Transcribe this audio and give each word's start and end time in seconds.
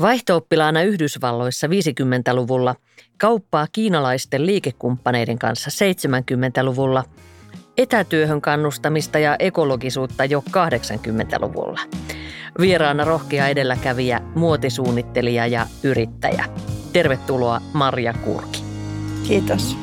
Vaihtooppilaana 0.00 0.82
Yhdysvalloissa 0.82 1.66
50-luvulla, 1.66 2.74
kauppaa 3.18 3.66
kiinalaisten 3.72 4.46
liikekumppaneiden 4.46 5.38
kanssa 5.38 5.70
70-luvulla, 5.70 7.04
etätyöhön 7.76 8.40
kannustamista 8.40 9.18
ja 9.18 9.36
ekologisuutta 9.38 10.24
jo 10.24 10.44
80-luvulla. 10.50 11.80
Vieraana 12.60 13.04
rohkea 13.04 13.48
edelläkävijä, 13.48 14.20
muotisuunnittelija 14.34 15.46
ja 15.46 15.66
yrittäjä. 15.82 16.44
Tervetuloa 16.92 17.60
Marja 17.72 18.12
Kurki. 18.12 18.62
Kiitos. 19.28 19.76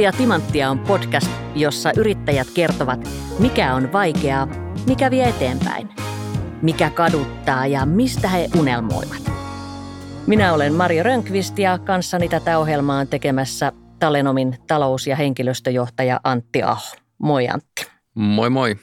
Timanttia 0.00 0.12
Timanttia 0.12 0.70
on 0.70 0.78
podcast, 0.78 1.30
jossa 1.54 1.92
yrittäjät 1.96 2.46
kertovat, 2.54 3.08
mikä 3.38 3.74
on 3.74 3.92
vaikeaa, 3.92 4.48
mikä 4.86 5.10
vie 5.10 5.28
eteenpäin, 5.28 5.88
mikä 6.62 6.90
kaduttaa 6.90 7.66
ja 7.66 7.86
mistä 7.86 8.28
he 8.28 8.48
unelmoivat. 8.58 9.32
Minä 10.26 10.52
olen 10.52 10.74
Mario 10.74 11.02
Rönkvist 11.02 11.58
ja 11.58 11.78
kanssani 11.78 12.28
tätä 12.28 12.58
ohjelmaa 12.58 13.00
on 13.00 13.08
tekemässä 13.08 13.72
Talenomin 13.98 14.56
talous- 14.66 15.06
ja 15.06 15.16
henkilöstöjohtaja 15.16 16.20
Antti 16.24 16.62
Aho. 16.62 16.96
Moi 17.18 17.48
Antti. 17.48 17.86
Moi 18.14 18.50
moi. 18.50 18.76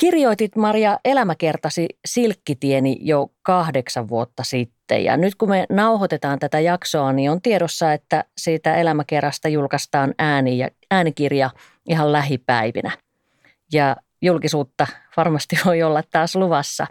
Kirjoitit 0.00 0.56
Maria 0.56 0.98
elämäkertasi 1.04 1.86
Silkkitieni 2.04 2.96
jo 3.00 3.28
kahdeksan 3.42 4.08
vuotta 4.08 4.42
sitten 4.42 4.73
ja 4.90 5.16
nyt 5.16 5.34
kun 5.34 5.48
me 5.48 5.66
nauhoitetaan 5.70 6.38
tätä 6.38 6.60
jaksoa, 6.60 7.12
niin 7.12 7.30
on 7.30 7.42
tiedossa, 7.42 7.92
että 7.92 8.24
siitä 8.36 8.76
elämäkerrasta 8.76 9.48
julkaistaan 9.48 10.14
ääni 10.18 10.58
ja, 10.58 10.68
äänikirja 10.90 11.50
ihan 11.88 12.12
lähipäivinä. 12.12 12.90
Ja 13.72 13.96
julkisuutta 14.22 14.86
varmasti 15.16 15.56
voi 15.64 15.82
olla 15.82 16.02
taas 16.10 16.36
luvassa. 16.36 16.86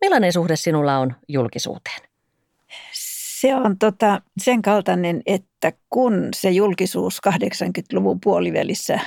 Millainen 0.00 0.32
suhde 0.32 0.56
sinulla 0.56 0.98
on 0.98 1.14
julkisuuteen? 1.28 2.00
Se 2.92 3.54
on 3.54 3.78
tota, 3.78 4.22
sen 4.38 4.62
kaltainen, 4.62 5.22
että 5.26 5.72
kun 5.90 6.28
se 6.34 6.50
julkisuus 6.50 7.20
80-luvun 7.28 8.20
puolivälissä 8.20 9.00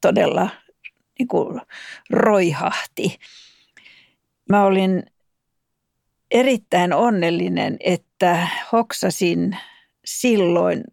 todella 0.00 0.50
niin 1.18 1.28
kuin 1.28 1.60
roihahti. 2.10 3.18
Mä 4.50 4.64
olin 4.64 5.02
erittäin 6.30 6.92
onnellinen, 6.92 7.76
että 7.80 8.48
hoksasin 8.72 9.56
silloin 10.04 10.84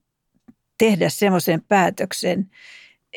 tehdä 0.77 1.09
semmoisen 1.09 1.61
päätöksen, 1.67 2.49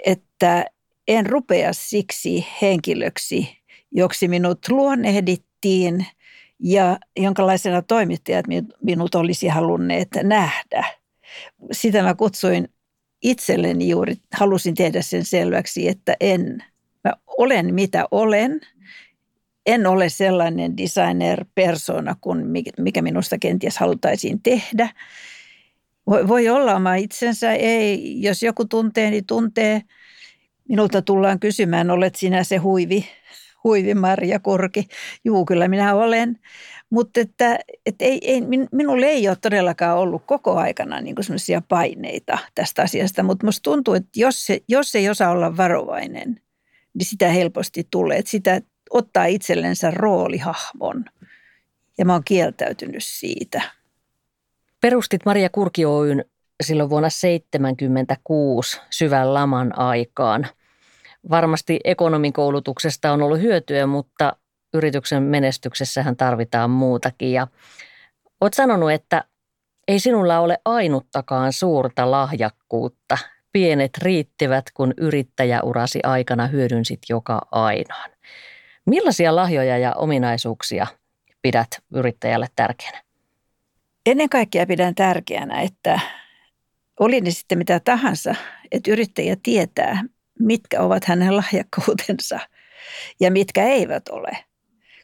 että 0.06 0.64
en 1.08 1.27
rupea 1.27 1.72
siksi 1.72 2.46
henkilöksi, 2.62 3.58
joksi 3.92 4.28
minut 4.28 4.58
luonnehdittiin 4.69 6.06
ja 6.58 6.98
jonkalaisena 7.16 7.83
toimittajat 7.83 8.46
minut 8.83 9.14
olisi 9.14 9.48
halunneet 9.48 10.08
nähdä. 10.22 10.84
Sitä 11.72 12.02
mä 12.02 12.14
kutsuin 12.14 12.69
itselleni 13.22 13.89
juuri, 13.89 14.14
halusin 14.34 14.74
tehdä 14.74 15.02
sen 15.02 15.24
selväksi, 15.24 15.89
että 15.89 16.16
en 16.20 16.62
Mä 17.05 17.12
olen 17.27 17.74
mitä 17.74 18.08
olen. 18.11 18.61
En 19.69 19.86
ole 19.86 20.08
sellainen 20.08 20.77
designer-persona 20.77 22.16
kuin 22.20 22.47
mikä 22.78 23.02
minusta 23.02 23.38
kenties 23.38 23.78
halutaisiin 23.78 24.42
tehdä. 24.42 24.88
Voi 26.06 26.48
olla 26.48 26.74
oma 26.74 26.94
itsensä, 26.94 27.52
ei. 27.52 28.22
Jos 28.22 28.42
joku 28.42 28.64
tuntee, 28.64 29.11
niin 29.11 29.27
tuntee. 29.27 29.83
Minulta 30.69 31.02
tullaan 31.02 31.40
kysymään, 31.40 31.90
olet 31.90 32.14
sinä 32.14 32.45
se 32.45 32.56
huivi, 32.56 33.06
huivi 33.64 33.95
Marja 33.95 34.39
Kurki. 34.39 34.89
Juu, 35.24 35.45
kyllä 35.45 35.68
minä 35.68 35.95
olen. 35.95 36.39
Mutta 36.90 37.20
että, 37.20 37.58
että 37.86 38.05
ei, 38.05 38.18
ei, 38.23 38.40
minulle 38.73 39.06
ei 39.06 39.29
ole 39.29 39.36
todellakaan 39.40 39.98
ollut 39.98 40.23
koko 40.27 40.56
aikana 40.56 41.00
niin 41.00 41.17
sellaisia 41.20 41.62
paineita 41.68 42.39
tästä 42.55 42.83
asiasta, 42.83 43.23
mutta 43.23 43.45
minusta 43.45 43.70
tuntuu, 43.70 43.95
että 43.95 44.11
jos, 44.17 44.48
jos 44.68 44.95
ei 44.95 45.08
osaa 45.08 45.30
olla 45.30 45.56
varovainen– 45.56 46.40
niin 46.98 47.06
sitä 47.06 47.29
helposti 47.29 47.86
tulee. 47.90 48.18
Että 48.18 48.30
sitä 48.30 48.61
ottaa 48.90 49.24
itsellensä 49.24 49.90
roolihahmon 49.90 51.04
ja 51.98 52.04
mä 52.04 52.12
oon 52.12 52.24
kieltäytynyt 52.24 53.04
siitä. 53.04 53.62
Perustit 54.80 55.24
Maria 55.26 55.48
Kurki 55.48 55.84
Oyn 55.84 56.24
silloin 56.62 56.90
vuonna 56.90 57.08
1976 57.08 58.80
syvän 58.90 59.34
laman 59.34 59.78
aikaan. 59.78 60.46
Varmasti 61.30 61.80
ekonomin 61.84 62.32
koulutuksesta 62.32 63.12
on 63.12 63.22
ollut 63.22 63.40
hyötyä, 63.40 63.86
mutta 63.86 64.36
yrityksen 64.74 65.22
menestyksessähän 65.22 66.16
tarvitaan 66.16 66.70
muutakin. 66.70 67.32
Ja 67.32 67.46
olet 68.40 68.55
sanonut, 68.55 68.92
että 68.92 69.24
ei 69.88 70.00
sinulla 70.00 70.40
ole 70.40 70.58
ainuttakaan 70.64 71.52
suurta 71.52 72.10
lahjakkuutta 72.10 73.18
pienet 73.52 73.98
riittivät, 73.98 74.64
kun 74.74 74.94
yrittäjäurasi 74.96 76.00
aikana 76.02 76.46
hyödynsit 76.46 77.00
joka 77.08 77.40
ainoan. 77.50 78.10
Millaisia 78.88 79.36
lahjoja 79.36 79.78
ja 79.78 79.94
ominaisuuksia 79.94 80.86
pidät 81.42 81.68
yrittäjälle 81.94 82.46
tärkeänä? 82.56 83.02
Ennen 84.06 84.28
kaikkea 84.28 84.66
pidän 84.66 84.94
tärkeänä, 84.94 85.60
että 85.60 86.00
oli 87.00 87.20
ne 87.20 87.30
sitten 87.30 87.58
mitä 87.58 87.80
tahansa, 87.80 88.34
että 88.72 88.90
yrittäjä 88.90 89.36
tietää, 89.42 90.04
mitkä 90.38 90.82
ovat 90.82 91.04
hänen 91.04 91.36
lahjakkuutensa 91.36 92.40
ja 93.20 93.30
mitkä 93.30 93.64
eivät 93.64 94.08
ole. 94.08 94.44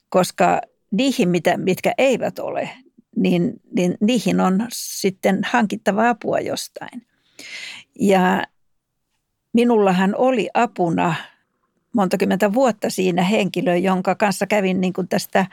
Koska 0.08 0.60
niihin, 0.90 1.28
mitä, 1.28 1.56
mitkä 1.56 1.94
eivät 1.98 2.38
ole, 2.38 2.70
niin, 3.16 3.52
niin 3.76 3.96
niihin 4.00 4.40
on 4.40 4.66
sitten 4.72 5.40
hankittava 5.44 6.08
apua 6.08 6.40
jostain. 6.40 7.06
Ja 8.00 8.44
minullahan 9.52 10.14
oli 10.18 10.48
apuna 10.54 11.14
monta 11.94 12.18
kymmentä 12.18 12.52
vuotta 12.52 12.90
siinä 12.90 13.22
henkilö, 13.22 13.76
jonka 13.76 14.14
kanssa 14.14 14.46
kävin 14.46 14.80
niin 14.80 14.92
kuin 14.92 15.08
tästä 15.08 15.46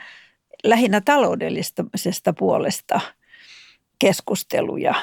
lähinnä 0.64 1.00
taloudellisesta 1.00 2.32
puolesta 2.38 3.00
keskusteluja. 3.98 4.94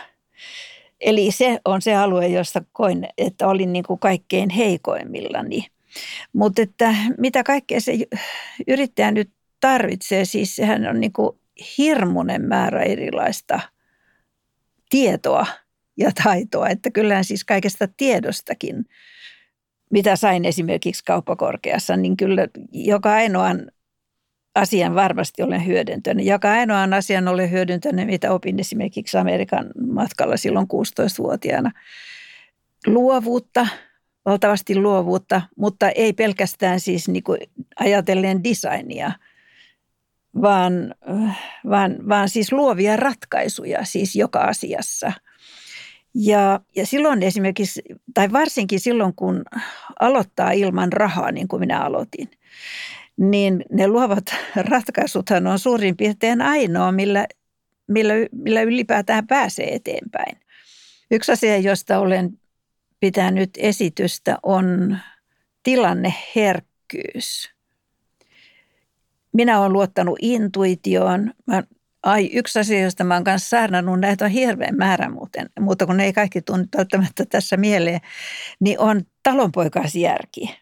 Eli 1.01 1.31
se 1.31 1.59
on 1.65 1.81
se 1.81 1.95
alue, 1.95 2.27
josta 2.27 2.61
koin, 2.71 3.07
että 3.17 3.47
olin 3.47 3.73
niin 3.73 3.85
kuin 3.85 3.99
kaikkein 3.99 4.49
heikoimmillani. 4.49 5.67
Mutta 6.33 6.61
että 6.61 6.95
mitä 7.17 7.43
kaikkea 7.43 7.81
se 7.81 7.93
yrittäjä 8.67 9.11
nyt 9.11 9.29
tarvitsee, 9.59 10.25
siis 10.25 10.55
sehän 10.55 10.87
on 10.87 10.99
niin 10.99 11.13
kuin 11.13 11.39
hirmuinen 11.77 12.41
määrä 12.41 12.83
erilaista 12.83 13.59
tietoa– 14.89 15.45
ja 15.99 16.11
taitoa. 16.23 16.69
Että 16.69 16.91
kyllähän 16.91 17.25
siis 17.25 17.43
kaikesta 17.43 17.87
tiedostakin, 17.97 18.85
mitä 19.89 20.15
sain 20.15 20.45
esimerkiksi 20.45 21.03
kauppakorkeassa, 21.05 21.97
niin 21.97 22.17
kyllä 22.17 22.47
joka 22.71 23.13
ainoan 23.13 23.71
asian 24.55 24.95
varmasti 24.95 25.43
olen 25.43 25.65
hyödyntänyt. 25.65 26.25
Joka 26.25 26.51
ainoan 26.51 26.93
asian 26.93 27.27
olen 27.27 27.51
hyödyntänyt, 27.51 28.07
mitä 28.07 28.33
opin 28.33 28.59
esimerkiksi 28.59 29.17
Amerikan 29.17 29.71
matkalla 29.87 30.37
silloin 30.37 30.67
16-vuotiaana. 30.73 31.71
Luovuutta, 32.87 33.67
valtavasti 34.25 34.75
luovuutta, 34.75 35.41
mutta 35.55 35.89
ei 35.89 36.13
pelkästään 36.13 36.79
siis 36.79 37.07
niin 37.07 37.23
kuin 37.23 37.39
ajatellen 37.75 38.43
designia, 38.43 39.11
vaan, 40.41 40.95
vaan, 41.69 41.95
vaan 42.09 42.29
siis 42.29 42.51
luovia 42.51 42.95
ratkaisuja 42.95 43.85
siis 43.85 44.15
joka 44.15 44.39
asiassa– 44.39 45.11
ja, 46.15 46.59
ja 46.75 46.85
silloin 46.85 47.23
esimerkiksi, 47.23 47.81
tai 48.13 48.31
varsinkin 48.31 48.79
silloin, 48.79 49.15
kun 49.15 49.43
aloittaa 49.99 50.51
ilman 50.51 50.93
rahaa, 50.93 51.31
niin 51.31 51.47
kuin 51.47 51.59
minä 51.59 51.81
aloitin, 51.81 52.29
niin 53.17 53.65
ne 53.71 53.87
luovat 53.87 54.23
ratkaisuthan 54.69 55.47
on 55.47 55.59
suurin 55.59 55.97
piirtein 55.97 56.41
ainoa, 56.41 56.91
millä, 56.91 57.27
millä, 57.87 58.13
millä 58.31 58.61
ylipäätään 58.61 59.27
pääsee 59.27 59.75
eteenpäin. 59.75 60.39
Yksi 61.11 61.31
asia, 61.31 61.57
josta 61.57 61.99
olen 61.99 62.39
pitänyt 62.99 63.49
esitystä, 63.57 64.37
on 64.43 64.97
tilanneherkkyys. 65.63 67.49
Minä 69.33 69.59
olen 69.59 69.73
luottanut 69.73 70.19
intuitioon. 70.21 71.33
Mä 71.45 71.63
Ai, 72.03 72.29
yksi 72.33 72.59
asia, 72.59 72.81
josta 72.81 73.03
mä 73.03 73.13
oon 73.13 73.23
kanssa 73.23 73.49
saarnannut, 73.49 73.99
näitä 73.99 74.25
on 74.25 74.31
hirveän 74.31 74.77
määrä 74.77 75.09
muuten, 75.09 75.49
mutta 75.59 75.85
kun 75.85 75.97
ne 75.97 76.05
ei 76.05 76.13
kaikki 76.13 76.41
tunne 76.41 76.65
välttämättä 76.77 77.25
tässä 77.25 77.57
mieleen, 77.57 77.99
niin 78.59 78.79
on 78.79 79.01
talonpoikaisjärki. 79.23 80.59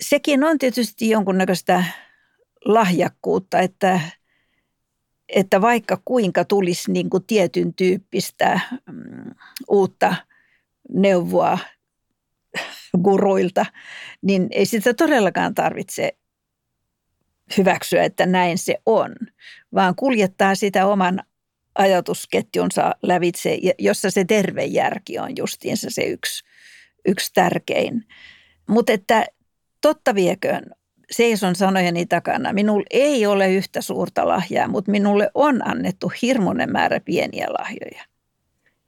Sekin 0.00 0.44
on 0.44 0.58
tietysti 0.58 1.08
jonkunnäköistä 1.08 1.84
lahjakkuutta, 2.64 3.58
että, 3.58 4.00
että 5.28 5.60
vaikka 5.60 6.02
kuinka 6.04 6.44
tulisi 6.44 6.92
niin 6.92 7.10
kuin 7.10 7.24
tietyn 7.26 7.74
tyyppistä 7.74 8.60
mm, 8.92 9.34
uutta 9.68 10.14
neuvoa 10.94 11.58
guruilta, 13.04 13.66
niin 14.22 14.46
ei 14.50 14.66
sitä 14.66 14.94
todellakaan 14.94 15.54
tarvitse 15.54 16.16
hyväksyä, 17.56 18.04
että 18.04 18.26
näin 18.26 18.58
se 18.58 18.76
on, 18.86 19.14
vaan 19.74 19.94
kuljettaa 19.94 20.54
sitä 20.54 20.86
oman 20.86 21.22
ajatusketjunsa 21.74 22.94
lävitse, 23.02 23.58
jossa 23.78 24.10
se 24.10 24.24
terve 24.24 24.64
järki 24.64 25.18
on 25.18 25.36
justiinsa 25.36 25.90
se 25.90 26.02
yksi, 26.02 26.44
yksi 27.04 27.30
tärkein. 27.34 28.06
Mutta 28.68 28.92
että 28.92 29.26
totta 29.80 30.14
vieköön, 30.14 30.64
seison 31.10 31.54
sanojeni 31.54 32.06
takana. 32.06 32.52
Minulla 32.52 32.84
ei 32.90 33.26
ole 33.26 33.52
yhtä 33.52 33.80
suurta 33.80 34.28
lahjaa, 34.28 34.68
mutta 34.68 34.90
minulle 34.90 35.30
on 35.34 35.68
annettu 35.68 36.12
hirmuinen 36.22 36.72
määrä 36.72 37.00
pieniä 37.00 37.46
lahjoja. 37.58 38.04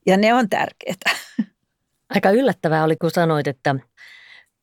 Ja 0.05 0.17
ne 0.17 0.33
on 0.33 0.49
tärkeitä. 0.49 1.09
Aika 2.15 2.31
yllättävää 2.31 2.83
oli, 2.83 2.95
kun 2.95 3.11
sanoit, 3.11 3.47
että 3.47 3.75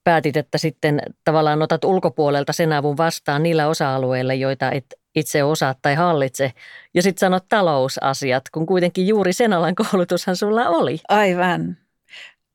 päätit, 0.05 0.37
että 0.37 0.59
sitten 0.59 1.03
tavallaan 1.25 1.63
otat 1.63 1.85
ulkopuolelta 1.85 2.53
sen 2.53 2.73
avun 2.73 2.97
vastaan 2.97 3.43
niillä 3.43 3.69
osa-alueilla, 3.69 4.35
joita 4.35 4.71
et 4.71 4.87
itse 5.15 5.45
osaa 5.45 5.75
tai 5.83 5.95
hallitse. 5.95 6.53
Ja 6.95 7.03
sitten 7.03 7.21
sanot 7.21 7.45
talousasiat, 7.49 8.43
kun 8.53 8.67
kuitenkin 8.67 9.07
juuri 9.07 9.33
sen 9.33 9.53
alan 9.53 9.75
koulutushan 9.75 10.37
sulla 10.37 10.69
oli. 10.69 11.01
Aivan. 11.09 11.77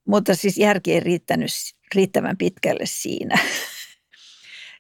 Mutta 0.08 0.36
siis 0.36 0.58
järki 0.58 0.94
ei 0.94 1.00
riittänyt 1.00 1.52
riittävän 1.96 2.38
pitkälle 2.38 2.84
siinä. 2.86 3.40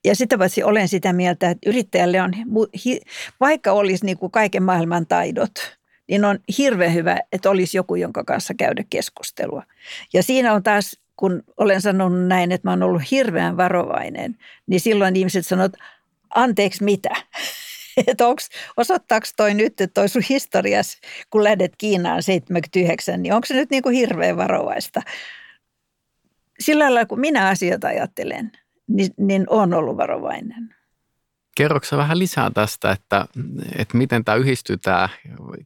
Ja 0.05 0.15
sitä 0.15 0.37
paitsi 0.37 0.63
olen 0.63 0.87
sitä 0.87 1.13
mieltä, 1.13 1.49
että 1.49 1.69
yrittäjälle 1.69 2.21
on, 2.21 2.33
vaikka 3.39 3.71
olisi 3.71 4.05
niin 4.05 4.17
kuin 4.17 4.31
kaiken 4.31 4.63
maailman 4.63 5.07
taidot, 5.07 5.51
niin 6.09 6.25
on 6.25 6.39
hirveän 6.57 6.93
hyvä, 6.93 7.19
että 7.31 7.49
olisi 7.49 7.77
joku, 7.77 7.95
jonka 7.95 8.23
kanssa 8.23 8.53
käydä 8.53 8.83
keskustelua. 8.89 9.63
Ja 10.13 10.23
siinä 10.23 10.53
on 10.53 10.63
taas, 10.63 10.99
kun 11.17 11.43
olen 11.57 11.81
sanonut 11.81 12.27
näin, 12.27 12.51
että 12.51 12.67
mä 12.67 12.71
oon 12.71 12.83
ollut 12.83 13.11
hirveän 13.11 13.57
varovainen, 13.57 14.37
niin 14.67 14.79
silloin 14.79 15.15
ihmiset 15.15 15.47
sanovat, 15.47 15.73
anteeksi 16.35 16.83
mitä? 16.83 17.09
että 18.07 18.27
onks, 18.27 18.49
osoittaako 18.77 19.27
toi 19.37 19.53
nyt, 19.53 19.81
että 19.81 19.93
toi 19.93 20.09
sun 20.09 20.23
historias, 20.29 20.97
kun 21.29 21.43
lähdet 21.43 21.73
Kiinaan 21.77 22.23
79, 22.23 23.21
niin 23.21 23.33
onko 23.33 23.45
se 23.45 23.53
nyt 23.53 23.69
niin 23.69 23.83
kuin 23.83 23.95
hirveän 23.95 24.37
varovaista? 24.37 25.01
Sillä 26.59 26.83
lailla, 26.83 27.05
kun 27.05 27.19
minä 27.19 27.47
asiat 27.47 27.83
ajattelen, 27.83 28.51
niin, 28.87 29.09
niin 29.17 29.45
on 29.49 29.73
ollut 29.73 29.97
varovainen. 29.97 30.76
Kerroksä 31.57 31.97
vähän 31.97 32.19
lisää 32.19 32.51
tästä, 32.53 32.91
että, 32.91 33.25
että 33.77 33.97
miten 33.97 34.25
tämä 34.25 34.35
yhdistyy 34.35 34.77
tämä 34.77 35.09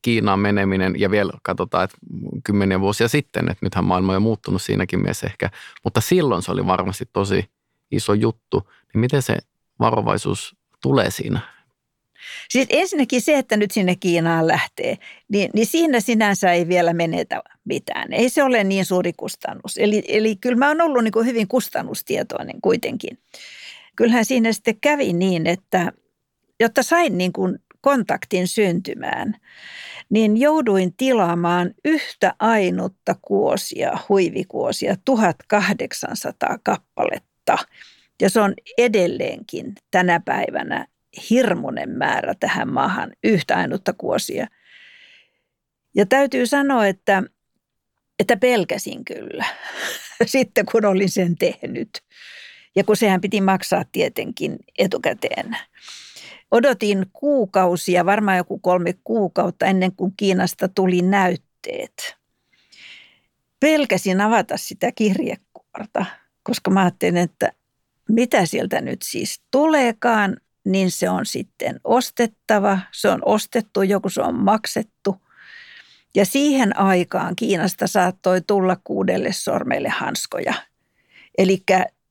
Kiinaan 0.01 0.39
meneminen 0.39 0.99
ja 0.99 1.11
vielä 1.11 1.31
katsotaan, 1.43 1.83
että 1.83 1.97
kymmeniä 2.43 2.79
vuosia 2.79 3.07
sitten, 3.07 3.51
että 3.51 3.65
nythän 3.65 3.85
maailma 3.85 4.11
on 4.11 4.15
jo 4.15 4.19
muuttunut 4.19 4.61
siinäkin 4.61 4.99
mielessä 4.99 5.27
ehkä, 5.27 5.49
mutta 5.83 6.01
silloin 6.01 6.41
se 6.41 6.51
oli 6.51 6.67
varmasti 6.67 7.05
tosi 7.13 7.45
iso 7.91 8.13
juttu. 8.13 8.69
Niin 8.93 9.01
miten 9.01 9.21
se 9.21 9.37
varovaisuus 9.79 10.55
tulee 10.81 11.11
siinä? 11.11 11.39
Siis 12.49 12.67
ensinnäkin 12.69 13.21
se, 13.21 13.37
että 13.37 13.57
nyt 13.57 13.71
sinne 13.71 13.95
Kiinaan 13.95 14.47
lähtee, 14.47 14.97
niin, 15.29 15.49
niin 15.53 15.65
siinä 15.65 15.99
sinänsä 15.99 16.51
ei 16.51 16.67
vielä 16.67 16.93
menetä 16.93 17.43
mitään. 17.65 18.13
Ei 18.13 18.29
se 18.29 18.43
ole 18.43 18.63
niin 18.63 18.85
suuri 18.85 19.13
kustannus. 19.17 19.77
Eli, 19.77 20.03
eli 20.07 20.35
kyllä 20.35 20.57
mä 20.57 20.67
oon 20.67 20.81
ollut 20.81 21.03
niin 21.03 21.11
kuin 21.11 21.25
hyvin 21.25 21.47
kustannustietoinen 21.47 22.61
kuitenkin. 22.61 23.17
Kyllähän 23.95 24.25
siinä 24.25 24.53
sitten 24.53 24.79
kävi 24.81 25.13
niin, 25.13 25.47
että 25.47 25.91
jotta 26.59 26.83
sain 26.83 27.17
niin 27.17 27.33
kuin 27.33 27.59
kontaktin 27.81 28.47
syntymään, 28.47 29.35
niin 30.09 30.37
jouduin 30.37 30.93
tilaamaan 30.97 31.73
yhtä 31.85 32.35
ainutta 32.39 33.15
kuosia, 33.21 33.97
huivikuosia, 34.09 34.95
1800 35.05 36.59
kappaletta. 36.63 37.57
Ja 38.21 38.29
se 38.29 38.39
on 38.39 38.53
edelleenkin 38.77 39.75
tänä 39.91 40.19
päivänä 40.19 40.87
hirmuinen 41.29 41.89
määrä 41.89 42.35
tähän 42.39 42.73
maahan, 42.73 43.11
yhtä 43.23 43.57
ainutta 43.57 43.93
kuosia. 43.93 44.47
Ja 45.95 46.05
täytyy 46.05 46.45
sanoa, 46.45 46.87
että, 46.87 47.23
että 48.19 48.37
pelkäsin 48.37 49.05
kyllä 49.05 49.45
sitten, 50.25 50.65
kun 50.65 50.85
olin 50.85 51.09
sen 51.09 51.35
tehnyt. 51.35 52.03
Ja 52.75 52.83
kun 52.83 52.97
sehän 52.97 53.21
piti 53.21 53.41
maksaa 53.41 53.83
tietenkin 53.91 54.55
etukäteen. 54.77 55.57
Odotin 56.51 57.05
kuukausia, 57.13 58.05
varmaan 58.05 58.37
joku 58.37 58.59
kolme 58.59 58.93
kuukautta 59.03 59.65
ennen 59.65 59.95
kuin 59.95 60.13
Kiinasta 60.17 60.67
tuli 60.67 61.01
näytteet. 61.01 62.17
Pelkäsin 63.59 64.21
avata 64.21 64.57
sitä 64.57 64.91
kirjekuorta, 64.91 66.05
koska 66.43 66.71
mä 66.71 66.81
ajattelin, 66.81 67.17
että 67.17 67.51
mitä 68.09 68.45
sieltä 68.45 68.81
nyt 68.81 69.01
siis 69.01 69.41
tuleekaan, 69.51 70.37
niin 70.65 70.91
se 70.91 71.09
on 71.09 71.25
sitten 71.25 71.79
ostettava. 71.83 72.79
Se 72.91 73.09
on 73.09 73.21
ostettu, 73.25 73.81
joku 73.81 74.09
se 74.09 74.21
on 74.21 74.35
maksettu. 74.35 75.21
Ja 76.15 76.25
siihen 76.25 76.79
aikaan 76.79 77.35
Kiinasta 77.35 77.87
saattoi 77.87 78.41
tulla 78.41 78.77
kuudelle 78.83 79.31
sormeille 79.31 79.89
hanskoja. 79.89 80.53
Eli 81.37 81.63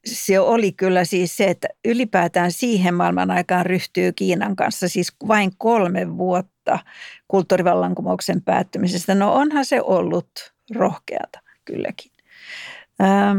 se 0.04 0.40
oli 0.40 0.72
kyllä 0.72 1.04
siis 1.04 1.36
se, 1.36 1.44
että 1.44 1.68
ylipäätään 1.84 2.52
siihen 2.52 2.94
maailman 2.94 3.30
aikaan 3.30 3.66
ryhtyy 3.66 4.12
Kiinan 4.12 4.56
kanssa 4.56 4.88
siis 4.88 5.12
vain 5.28 5.50
kolme 5.58 6.16
vuotta 6.16 6.78
kulttuurivallankumouksen 7.28 8.42
päättymisestä. 8.42 9.14
No 9.14 9.34
onhan 9.34 9.64
se 9.64 9.80
ollut 9.82 10.30
rohkeata 10.74 11.40
kylläkin. 11.64 12.12
Ähm, 13.02 13.38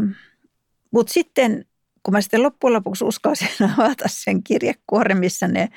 Mutta 0.91 1.13
sitten 1.13 1.65
kun 2.03 2.13
mä 2.13 2.21
sitten 2.21 2.43
loppujen 2.43 2.73
lopuksi 2.73 3.05
uskalsin 3.05 3.47
avata 3.77 4.05
sen 4.07 4.43
kirjekuoren, 4.43 5.17
missä 5.17 5.47
ne 5.47 5.69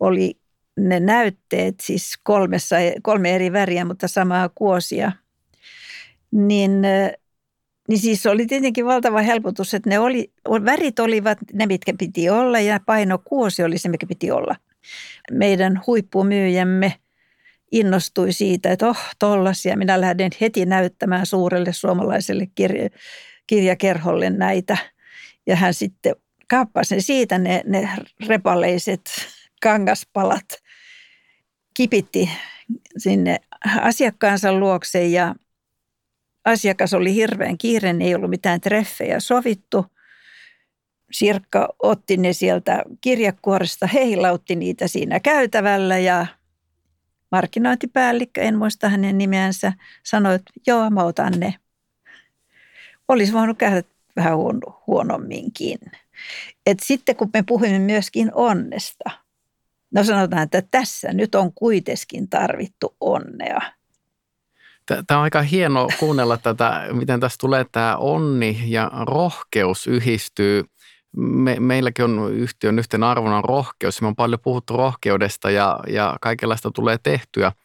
oli 0.00 0.38
ne 0.76 1.00
näytteet, 1.00 1.74
siis 1.80 2.18
kolmessa, 2.22 2.76
kolme 3.02 3.34
eri 3.34 3.52
väriä, 3.52 3.84
mutta 3.84 4.08
samaa 4.08 4.48
kuosia, 4.54 5.12
niin, 6.30 6.82
niin 7.88 7.98
siis 7.98 8.26
oli 8.26 8.46
tietenkin 8.46 8.86
valtava 8.86 9.22
helpotus, 9.22 9.74
että 9.74 9.90
ne 9.90 9.98
oli, 9.98 10.32
värit 10.64 10.98
olivat 10.98 11.38
ne, 11.52 11.66
mitkä 11.66 11.92
piti 11.98 12.30
olla 12.30 12.60
ja 12.60 12.80
paino 12.86 13.18
kuosi 13.24 13.62
oli 13.62 13.78
se, 13.78 13.88
mikä 13.88 14.06
piti 14.06 14.30
olla. 14.30 14.56
Meidän 15.30 15.80
huippumyyjämme 15.86 16.94
innostui 17.72 18.32
siitä, 18.32 18.70
että 18.70 18.88
oh, 18.88 18.98
tollasia. 19.18 19.76
Minä 19.76 20.00
lähden 20.00 20.30
heti 20.40 20.66
näyttämään 20.66 21.26
suurelle 21.26 21.72
suomalaiselle 21.72 22.46
kirja, 22.54 22.88
kirjakerholle 23.46 24.30
näitä– 24.30 24.76
ja 25.46 25.56
hän 25.56 25.74
sitten 25.74 26.16
kaappasi 26.48 27.00
siitä 27.00 27.38
ne, 27.38 27.62
ne 27.66 27.88
repaleiset 28.26 29.10
kangaspalat, 29.62 30.44
kipitti 31.74 32.30
sinne 32.98 33.36
asiakkaansa 33.80 34.52
luokse 34.52 35.06
ja 35.06 35.34
asiakas 36.44 36.94
oli 36.94 37.14
hirveän 37.14 37.58
kiireinen, 37.58 38.02
ei 38.02 38.14
ollut 38.14 38.30
mitään 38.30 38.60
treffejä 38.60 39.20
sovittu. 39.20 39.86
Sirkka 41.12 41.68
otti 41.82 42.16
ne 42.16 42.32
sieltä 42.32 42.82
kirjakuoresta, 43.00 43.86
heilautti 43.86 44.56
niitä 44.56 44.88
siinä 44.88 45.20
käytävällä 45.20 45.98
ja 45.98 46.26
markkinointipäällikkö, 47.32 48.40
en 48.40 48.58
muista 48.58 48.88
hänen 48.88 49.18
nimeänsä, 49.18 49.72
sanoi, 50.02 50.34
että 50.34 50.52
joo, 50.66 50.90
mä 50.90 51.04
otan 51.04 51.32
ne. 51.40 51.54
Olisi 53.08 53.32
voinut 53.32 53.58
käydä 53.58 53.82
vähän 54.16 54.36
huono, 54.36 54.82
huonomminkin. 54.86 55.78
Et 56.66 56.78
sitten 56.82 57.16
kun 57.16 57.30
me 57.34 57.42
puhumme 57.42 57.78
myöskin 57.78 58.30
onnesta, 58.34 59.10
no 59.94 60.04
sanotaan, 60.04 60.42
että 60.42 60.62
tässä 60.70 61.12
nyt 61.12 61.34
on 61.34 61.52
kuitenkin 61.54 62.28
tarvittu 62.30 62.96
onnea. 63.00 63.60
Tämä 65.06 65.18
on 65.18 65.24
aika 65.24 65.42
hieno 65.42 65.88
kuunnella 65.98 66.36
tätä, 66.36 66.86
miten 66.92 67.20
tässä 67.20 67.36
tulee 67.40 67.66
tämä 67.72 67.96
onni 67.96 68.62
ja 68.66 68.90
rohkeus 69.06 69.86
yhdistyy. 69.86 70.64
Me, 71.16 71.56
meilläkin 71.60 72.04
on 72.04 72.32
yhtiön 72.32 72.78
yhtenä 72.78 73.10
arvona 73.10 73.40
rohkeus. 73.40 74.02
Me 74.02 74.06
on 74.08 74.16
paljon 74.16 74.40
puhuttu 74.40 74.76
rohkeudesta 74.76 75.50
ja, 75.50 75.80
ja 75.88 76.16
kaikenlaista 76.20 76.70
tulee 76.70 76.96
tehtyä– 77.02 77.52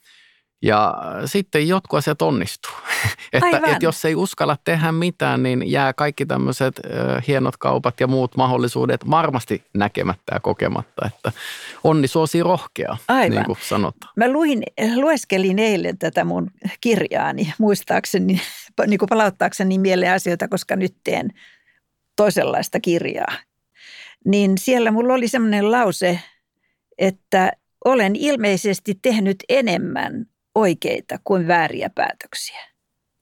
ja 0.62 0.96
sitten 1.26 1.68
jotkut 1.68 1.98
asiat 1.98 2.22
onnistuu. 2.22 2.72
että, 3.34 3.58
että 3.58 3.86
jos 3.86 4.06
ei 4.06 4.16
uskalla 4.16 4.58
tehdä 4.64 4.92
mitään, 4.92 5.44
niin 5.44 5.72
jää 5.72 5.94
kaikki 5.94 6.26
tämmöiset 6.26 6.82
hienot 7.28 7.58
kaupat 7.58 8.00
ja 8.00 8.08
muut 8.08 8.38
mahdollisuudet 8.38 9.10
varmasti 9.10 9.64
näkemättä 9.74 10.36
ja 10.36 10.40
kokematta. 10.40 11.06
Että 11.06 11.32
onni 11.84 12.08
suosii 12.08 12.44
rohkea, 12.44 12.98
Aivan. 13.08 13.32
niin 13.32 13.46
kuin 13.46 13.58
sanotaan. 13.62 14.14
Mä 14.16 14.32
luin, 14.32 14.64
lueskelin 14.96 15.60
eilen 15.60 15.98
tätä 15.98 16.26
mun 16.26 16.52
kirjaani 16.82 17.54
muistaakseni, 17.58 18.42
niin 18.88 19.00
kuin 19.00 19.10
palauttaakseni 19.10 19.80
mieleen 19.80 20.14
asioita, 20.14 20.48
koska 20.48 20.76
nyt 20.76 20.96
teen 21.04 21.30
toisenlaista 22.16 22.80
kirjaa. 22.80 23.34
Niin 24.26 24.58
siellä 24.58 24.92
mulla 24.92 25.14
oli 25.14 25.28
semmoinen 25.28 25.72
lause, 25.72 26.20
että 26.98 27.52
olen 27.86 28.16
ilmeisesti 28.16 29.00
tehnyt 29.02 29.38
enemmän 29.50 30.26
oikeita 30.58 31.20
kuin 31.24 31.48
vääriä 31.48 31.90
päätöksiä. 31.96 32.60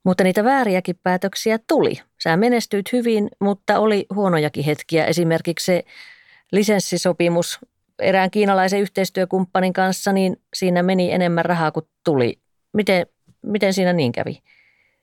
Mutta 0.03 0.23
niitä 0.23 0.43
vääriäkin 0.43 0.99
päätöksiä 1.03 1.59
tuli. 1.67 1.93
Sä 2.23 2.37
menestyit 2.37 2.91
hyvin, 2.91 3.29
mutta 3.39 3.79
oli 3.79 4.05
huonojakin 4.15 4.63
hetkiä. 4.63 5.05
Esimerkiksi 5.05 5.65
se 5.65 5.83
lisenssisopimus 6.51 7.59
erään 7.99 8.31
kiinalaisen 8.31 8.79
yhteistyökumppanin 8.79 9.73
kanssa, 9.73 10.11
niin 10.11 10.41
siinä 10.53 10.83
meni 10.83 11.11
enemmän 11.11 11.45
rahaa 11.45 11.71
kuin 11.71 11.85
tuli. 12.03 12.39
Miten, 12.73 13.05
miten 13.41 13.73
siinä 13.73 13.93
niin 13.93 14.11
kävi? 14.11 14.41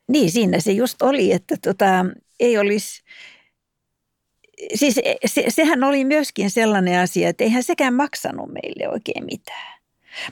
Niin, 0.07 0.31
siinä 0.31 0.59
se 0.59 0.71
just 0.71 1.01
oli, 1.01 1.31
että 1.31 1.55
tota, 1.63 2.05
ei 2.39 2.57
olisi... 2.57 3.03
Siis 4.75 4.99
se, 5.25 5.45
sehän 5.49 5.83
oli 5.83 6.05
myöskin 6.05 6.51
sellainen 6.51 6.99
asia, 6.99 7.29
että 7.29 7.43
eihän 7.43 7.63
sekään 7.63 7.93
maksanut 7.93 8.49
meille 8.53 8.89
oikein 8.89 9.25
mitään. 9.25 9.72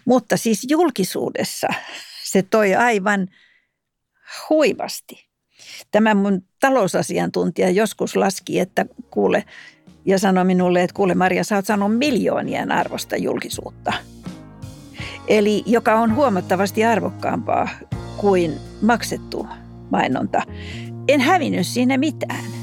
Mutta 0.05 0.37
siis 0.37 0.65
julkisuudessa 0.69 1.67
se 2.23 2.43
toi 2.43 2.75
aivan 2.75 3.27
huivasti. 4.49 5.27
Tämä 5.91 6.13
mun 6.13 6.41
talousasiantuntija 6.59 7.69
joskus 7.69 8.15
laski, 8.15 8.59
että 8.59 8.85
kuule, 9.09 9.43
ja 10.05 10.19
sanoi 10.19 10.45
minulle, 10.45 10.83
että 10.83 10.93
kuule 10.93 11.15
Maria, 11.15 11.43
sä 11.43 11.55
oot 11.55 11.65
saanut 11.65 11.97
miljoonien 11.97 12.71
arvosta 12.71 13.17
julkisuutta. 13.17 13.93
Eli 15.27 15.63
joka 15.65 15.95
on 15.95 16.15
huomattavasti 16.15 16.85
arvokkaampaa 16.85 17.69
kuin 18.17 18.59
maksettu 18.81 19.47
mainonta. 19.89 20.41
En 21.07 21.21
hävinnyt 21.21 21.67
siinä 21.67 21.97
mitään. 21.97 22.60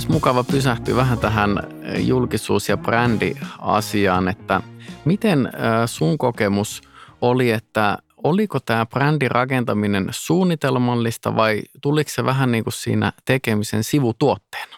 Olisi 0.00 0.12
mukava 0.12 0.44
pysähtyä 0.44 0.96
vähän 0.96 1.18
tähän 1.18 1.50
julkisuus- 1.98 2.68
ja 2.68 2.76
brändiasiaan, 2.76 4.28
että 4.28 4.62
miten 5.04 5.52
sun 5.86 6.18
kokemus 6.18 6.82
oli, 7.20 7.50
että 7.50 7.98
oliko 8.16 8.60
tämä 8.60 8.86
brändin 8.86 9.30
rakentaminen 9.30 10.06
suunnitelmallista 10.10 11.36
vai 11.36 11.62
tuliko 11.80 12.10
se 12.10 12.24
vähän 12.24 12.52
niin 12.52 12.64
kuin 12.64 12.74
siinä 12.74 13.12
tekemisen 13.24 13.84
sivutuotteena? 13.84 14.76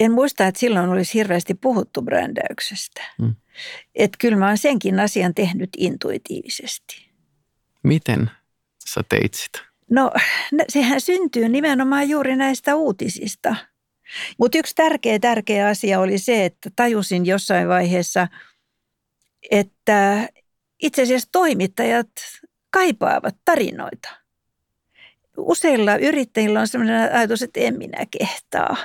En 0.00 0.12
muista, 0.12 0.46
että 0.46 0.60
silloin 0.60 0.88
olisi 0.88 1.14
hirveästi 1.14 1.54
puhuttu 1.54 2.02
brändäyksestä. 2.02 3.02
Hmm. 3.18 3.34
Että 3.94 4.16
kyllä 4.20 4.36
mä 4.36 4.46
olen 4.46 4.58
senkin 4.58 5.00
asian 5.00 5.34
tehnyt 5.34 5.70
intuitiivisesti. 5.76 7.10
Miten 7.82 8.30
sä 8.86 9.00
teit 9.08 9.34
sitä? 9.34 9.58
No 9.90 10.12
sehän 10.68 11.00
syntyy 11.00 11.48
nimenomaan 11.48 12.08
juuri 12.08 12.36
näistä 12.36 12.74
uutisista. 12.74 13.56
Mutta 14.38 14.58
yksi 14.58 14.74
tärkeä, 14.74 15.18
tärkeä 15.18 15.68
asia 15.68 16.00
oli 16.00 16.18
se, 16.18 16.44
että 16.44 16.70
tajusin 16.76 17.26
jossain 17.26 17.68
vaiheessa, 17.68 18.28
että 19.50 20.28
itse 20.82 21.02
asiassa 21.02 21.28
toimittajat 21.32 22.10
kaipaavat 22.70 23.36
tarinoita. 23.44 24.08
Useilla 25.36 25.96
yrittäjillä 25.96 26.60
on 26.60 26.68
sellainen 26.68 27.12
ajatus, 27.14 27.42
että 27.42 27.60
en 27.60 27.78
minä 27.78 28.06
kehtaa. 28.18 28.76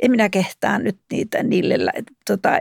En 0.00 0.10
minä 0.10 0.28
kehtaa 0.28 0.78
nyt 0.78 0.98
niitä 1.12 1.42
niille 1.42 1.92
tota, 2.26 2.58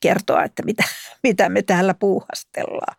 kertoa, 0.00 0.44
että 0.44 0.62
mitä, 0.62 0.84
mitä 1.22 1.48
me 1.48 1.62
täällä 1.62 1.94
puuhastellaan. 1.94 2.96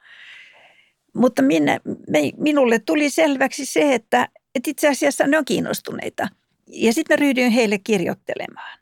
Mutta 1.13 1.41
minä, 1.41 1.79
me, 2.10 2.20
minulle 2.38 2.79
tuli 2.79 3.10
selväksi 3.10 3.65
se, 3.65 3.94
että, 3.94 4.29
että 4.56 4.70
itse 4.70 4.88
asiassa 4.88 5.27
ne 5.27 5.38
on 5.38 5.46
kiinnostuneita. 5.46 6.27
Ja 6.68 6.94
sitten 6.94 7.16
mä 7.20 7.26
ryhdyin 7.26 7.52
heille 7.52 7.78
kirjoittelemaan. 7.78 8.80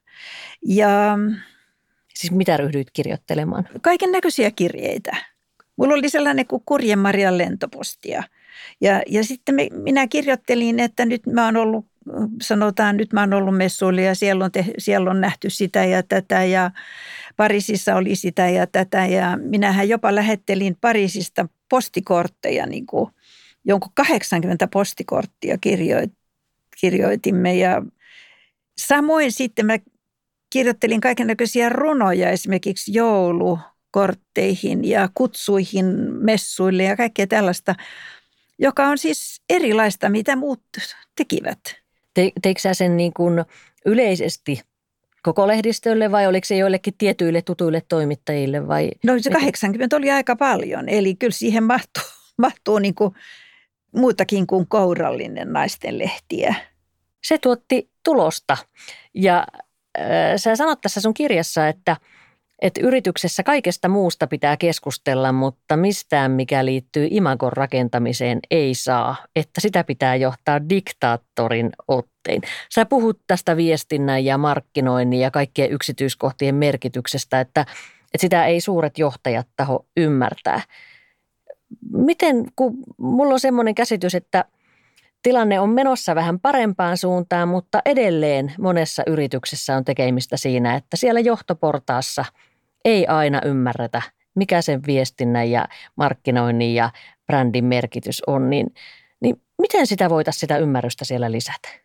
Ja, 0.68 1.18
siis 2.14 2.32
mitä 2.32 2.58
ryhdyit 2.58 2.92
kirjoittelemaan? 2.94 3.70
Kaiken 3.82 4.12
näköisiä 4.12 4.52
kirjeitä 4.52 5.18
Mulla 5.78 5.94
oli 5.94 6.10
sellainen 6.10 6.48
kuin 6.48 6.62
Kurjen 6.66 7.00
Marian 7.00 7.38
lentopostia. 7.38 8.24
Ja, 8.82 9.02
ja 9.08 9.24
sitten 9.24 9.56
me, 9.56 9.68
minä 9.72 10.08
kirjoittelin, 10.08 10.80
että 10.80 11.06
nyt 11.06 11.26
mä 11.26 11.46
oon 11.46 11.58
ollut, 11.58 11.86
sanotaan 12.42 12.98
nyt 12.98 13.14
mä 13.14 13.20
oon 13.20 13.34
ollut 13.34 13.58
messuilla 13.58 14.02
ja 14.02 14.16
siellä 14.16 14.46
on, 14.46 14.52
te, 14.52 14.66
siellä 14.78 15.12
on 15.12 15.22
nähty 15.22 15.50
sitä 15.50 15.86
ja 15.86 16.04
tätä 16.04 16.44
ja 16.44 16.72
Pariisissa 17.36 17.96
oli 17.96 18.16
sitä 18.16 18.50
ja 18.50 18.68
tätä. 18.68 19.06
Ja 19.06 19.38
minähän 19.42 19.90
jopa 19.90 20.16
lähettelin 20.16 20.78
Pariisista 20.82 21.48
postikortteja, 21.70 22.66
niin 22.66 22.86
kuin 22.86 23.12
jonkun 23.66 23.92
80 23.96 24.68
postikorttia 24.68 25.58
kirjoit, 25.58 26.14
kirjoitimme 26.80 27.56
ja 27.56 27.82
samoin 28.78 29.32
sitten 29.32 29.66
mä 29.66 29.78
kirjoittelin 30.50 31.02
kaiken 31.02 31.28
näköisiä 31.28 31.70
runoja, 31.70 32.30
esimerkiksi 32.30 32.94
joulu, 32.94 33.60
kortteihin 33.92 34.86
ja 34.86 35.10
kutsuihin 35.14 35.86
messuille 36.12 36.84
ja 36.84 36.98
kaikkea 36.98 37.28
tällaista, 37.28 37.76
joka 38.60 38.88
on 38.88 38.98
siis 38.98 39.42
erilaista, 39.50 40.10
mitä 40.10 40.36
muut 40.36 40.62
tekivät. 41.16 41.60
Te, 42.14 42.32
teikö 42.42 42.62
sä 42.62 42.74
sen 42.74 42.98
niin 42.98 43.14
kuin 43.14 43.46
yleisesti 43.86 44.62
koko 45.24 45.48
lehdistölle 45.48 46.12
vai 46.12 46.28
oliko 46.28 46.46
se 46.46 46.58
joillekin 46.58 46.94
tietyille 46.98 47.42
tutuille 47.42 47.82
toimittajille? 47.90 48.68
Vai 48.68 48.92
no 49.04 49.14
se 49.20 49.30
80 49.30 49.98
oli 49.98 50.12
aika 50.12 50.36
paljon, 50.36 50.90
eli 50.90 51.16
kyllä 51.16 51.32
siihen 51.32 51.64
mahtuu, 51.64 52.04
mahtuu 52.38 52.80
niin 52.80 52.96
kuin 52.96 53.16
muutakin 53.96 54.48
kuin 54.48 54.68
kourallinen 54.68 55.54
naisten 55.54 56.00
lehtiä. 56.00 56.56
Se 57.24 57.38
tuotti 57.38 57.90
tulosta 58.04 58.58
ja 59.14 59.48
äh, 60.00 60.06
sä 60.38 60.56
sanot 60.56 60.82
tässä 60.82 61.02
sun 61.02 61.14
kirjassa, 61.14 61.68
että– 61.68 61.98
että 62.62 62.82
yrityksessä 62.82 63.44
kaikesta 63.44 63.88
muusta 63.88 64.28
pitää 64.28 64.58
keskustella, 64.58 65.32
mutta 65.32 65.78
mistään 65.78 66.32
mikä 66.32 66.66
liittyy 66.66 67.08
imagon 67.12 67.54
rakentamiseen 67.54 68.40
ei 68.52 68.76
saa, 68.76 69.16
että 69.36 69.62
sitä 69.62 69.84
pitää 69.84 70.16
johtaa 70.16 70.70
diktaattorin 70.70 71.70
ottein. 71.88 72.42
Sä 72.74 72.86
puhut 72.86 73.20
tästä 73.28 73.58
viestinnän 73.58 74.26
ja 74.26 74.38
markkinoinnin 74.38 75.20
ja 75.20 75.32
kaikkien 75.32 75.72
yksityiskohtien 75.72 76.56
merkityksestä, 76.56 77.40
että, 77.40 77.62
että 77.62 78.22
sitä 78.22 78.46
ei 78.46 78.62
suuret 78.62 78.98
johtajat 78.98 79.48
taho 79.56 79.86
ymmärtää. 79.98 80.62
Miten, 81.92 82.46
kun 82.56 82.78
mulla 82.98 83.34
on 83.34 83.40
semmoinen 83.40 83.76
käsitys, 83.76 84.16
että 84.16 84.46
tilanne 85.24 85.60
on 85.60 85.70
menossa 85.70 86.16
vähän 86.16 86.40
parempaan 86.40 86.98
suuntaan, 86.98 87.48
mutta 87.48 87.82
edelleen 87.86 88.54
monessa 88.60 89.04
yrityksessä 89.08 89.78
on 89.78 89.86
tekemistä 89.86 90.38
siinä, 90.38 90.76
että 90.76 90.98
siellä 90.98 91.20
johtoportaassa 91.20 92.26
ei 92.86 93.08
aina 93.08 93.42
ymmärretä, 93.46 94.02
mikä 94.36 94.62
sen 94.62 94.82
viestinnän 94.88 95.52
ja 95.52 95.68
markkinoinnin 95.96 96.76
ja 96.76 96.90
brändin 97.28 97.66
merkitys 97.66 98.22
on, 98.28 98.50
niin, 98.50 98.74
niin 99.22 99.42
miten 99.62 99.88
sitä 99.88 100.10
voitaisiin 100.10 100.40
sitä 100.40 100.58
ymmärrystä 100.58 101.06
siellä 101.06 101.32
lisätä? 101.32 101.85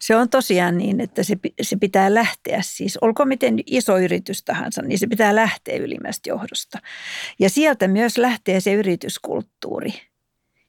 Se 0.00 0.16
on 0.16 0.28
tosiaan 0.28 0.78
niin, 0.78 1.00
että 1.00 1.22
se, 1.22 1.36
se 1.62 1.76
pitää 1.76 2.14
lähteä 2.14 2.58
siis, 2.62 2.96
olko 2.96 3.24
miten 3.24 3.58
iso 3.66 3.98
yritys 3.98 4.42
tahansa, 4.42 4.82
niin 4.82 4.98
se 4.98 5.06
pitää 5.06 5.34
lähteä 5.34 5.76
ylimmästä 5.76 6.30
johdosta. 6.30 6.78
Ja 7.38 7.50
sieltä 7.50 7.88
myös 7.88 8.18
lähtee 8.18 8.60
se 8.60 8.72
yrityskulttuuri 8.72 9.92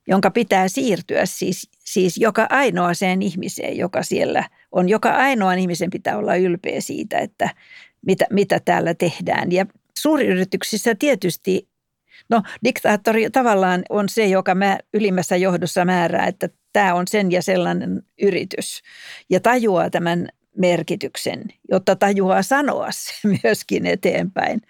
jonka 0.07 0.31
pitää 0.31 0.67
siirtyä 0.67 1.25
siis, 1.25 1.69
siis 1.79 2.17
joka 2.17 2.47
ainoaseen 2.49 3.21
ihmiseen, 3.21 3.77
joka 3.77 4.03
siellä 4.03 4.49
on. 4.71 4.89
Joka 4.89 5.09
ainoan 5.09 5.59
ihmisen 5.59 5.89
pitää 5.89 6.17
olla 6.17 6.35
ylpeä 6.35 6.81
siitä, 6.81 7.17
että 7.19 7.49
mitä, 8.05 8.25
mitä 8.29 8.59
täällä 8.59 8.93
tehdään. 8.93 9.51
Ja 9.51 9.65
suuryrityksissä 9.99 10.95
tietysti, 10.95 11.67
no 12.29 12.43
diktaattori 12.63 13.29
tavallaan 13.29 13.83
on 13.89 14.09
se, 14.09 14.25
joka 14.25 14.55
mä, 14.55 14.77
ylimmässä 14.93 15.35
johdossa 15.35 15.85
määrää, 15.85 16.27
että 16.27 16.49
tämä 16.77 16.93
on 16.93 17.07
sen 17.07 17.31
ja 17.31 17.41
sellainen 17.41 18.03
yritys. 18.21 18.81
Ja 19.29 19.39
tajuaa 19.39 19.89
tämän 19.89 20.29
merkityksen, 20.57 21.43
jotta 21.69 21.95
tajuaa 21.95 22.41
sanoa 22.41 22.87
se 22.91 23.13
myöskin 23.43 23.85
eteenpäin. 23.85 24.61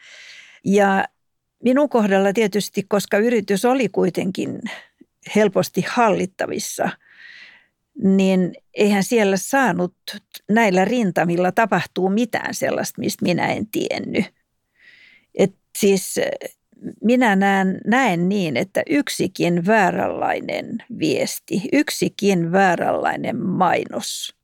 Ja 0.65 1.05
minun 1.63 1.89
kohdalla 1.89 2.33
tietysti, 2.33 2.83
koska 2.83 3.17
yritys 3.17 3.65
oli 3.65 3.89
kuitenkin 3.89 4.61
helposti 5.35 5.85
hallittavissa, 5.87 6.89
niin 8.03 8.53
eihän 8.73 9.03
siellä 9.03 9.37
saanut 9.37 9.95
näillä 10.49 10.85
rintamilla 10.85 11.51
tapahtuu 11.51 12.09
mitään 12.09 12.53
sellaista, 12.53 13.01
mistä 13.01 13.25
minä 13.25 13.47
en 13.47 13.67
tiennyt. 13.67 14.25
Et 15.35 15.55
siis 15.77 16.15
minä 17.03 17.35
näen, 17.35 17.81
näen 17.85 18.29
niin, 18.29 18.57
että 18.57 18.81
yksikin 18.89 19.65
vääränlainen 19.65 20.77
viesti, 20.99 21.61
yksikin 21.73 22.51
vääränlainen 22.51 23.45
mainos 23.45 24.35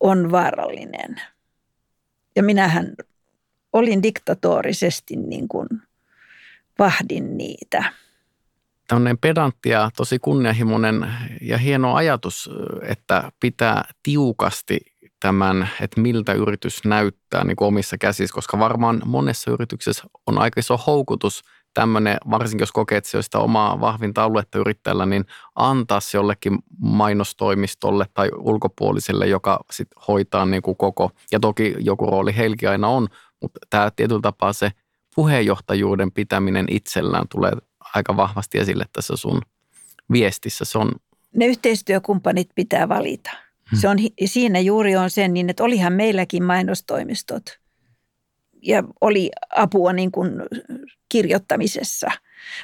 on 0.00 0.30
vaarallinen. 0.30 1.20
Ja 2.36 2.42
minähän 2.42 2.94
olin 3.72 4.02
diktatorisesti 4.02 5.16
niin 5.16 5.48
kuin 5.48 5.68
vahdin 6.78 7.36
niitä. 7.36 7.92
Tällainen 8.88 9.18
pedantti 9.18 9.68
ja 9.68 9.90
tosi 9.96 10.18
kunnianhimoinen 10.18 11.06
ja 11.40 11.58
hieno 11.58 11.94
ajatus, 11.94 12.50
että 12.82 13.32
pitää 13.40 13.84
tiukasti 14.02 14.78
tämän, 15.20 15.68
että 15.80 16.00
miltä 16.00 16.32
yritys 16.32 16.84
näyttää 16.84 17.44
niin 17.44 17.56
kuin 17.56 17.68
omissa 17.68 17.98
käsissä, 17.98 18.34
koska 18.34 18.58
varmaan 18.58 19.02
monessa 19.04 19.50
yrityksessä 19.50 20.04
on 20.26 20.38
aika 20.38 20.60
iso 20.60 20.76
houkutus 20.76 21.42
tämmöinen, 21.74 22.16
varsinkin 22.30 22.62
jos 22.62 22.72
kokee, 22.72 22.98
että 22.98 23.10
se 23.10 23.22
sitä 23.22 23.38
omaa 23.38 23.80
vahvinta 23.80 24.24
aluetta 24.24 24.58
yrittäjällä, 24.58 25.06
niin 25.06 25.24
antaa 25.54 26.00
se 26.00 26.18
jollekin 26.18 26.58
mainostoimistolle 26.78 28.06
tai 28.14 28.30
ulkopuoliselle, 28.38 29.26
joka 29.26 29.60
sitten 29.72 30.02
hoitaa 30.08 30.46
niin 30.46 30.62
kuin 30.62 30.76
koko, 30.76 31.10
ja 31.32 31.40
toki 31.40 31.74
joku 31.78 32.06
rooli 32.06 32.36
heilläkin 32.36 32.68
aina 32.68 32.88
on, 32.88 33.08
mutta 33.42 33.60
tämä 33.70 33.90
tietyllä 33.96 34.20
tapaa 34.20 34.52
se 34.52 34.70
puheenjohtajuuden 35.14 36.12
pitäminen 36.12 36.66
itsellään 36.70 37.28
tulee 37.28 37.52
aika 37.94 38.16
vahvasti 38.16 38.58
esille 38.58 38.84
tässä 38.92 39.16
sun 39.16 39.40
viestissä. 40.12 40.64
Se 40.64 40.78
on... 40.78 40.92
Ne 41.34 41.46
yhteistyökumppanit 41.46 42.48
pitää 42.54 42.88
valita. 42.88 43.30
Se 43.80 43.88
on, 43.88 43.96
siinä 44.24 44.60
juuri 44.60 44.96
on 44.96 45.10
sen 45.10 45.34
niin, 45.34 45.50
että 45.50 45.64
olihan 45.64 45.92
meilläkin 45.92 46.44
mainostoimistot 46.44 47.42
ja 48.62 48.82
oli 49.00 49.30
apua 49.56 49.92
niin 49.92 50.12
kuin 50.12 50.32
kirjoittamisessa. 51.08 52.08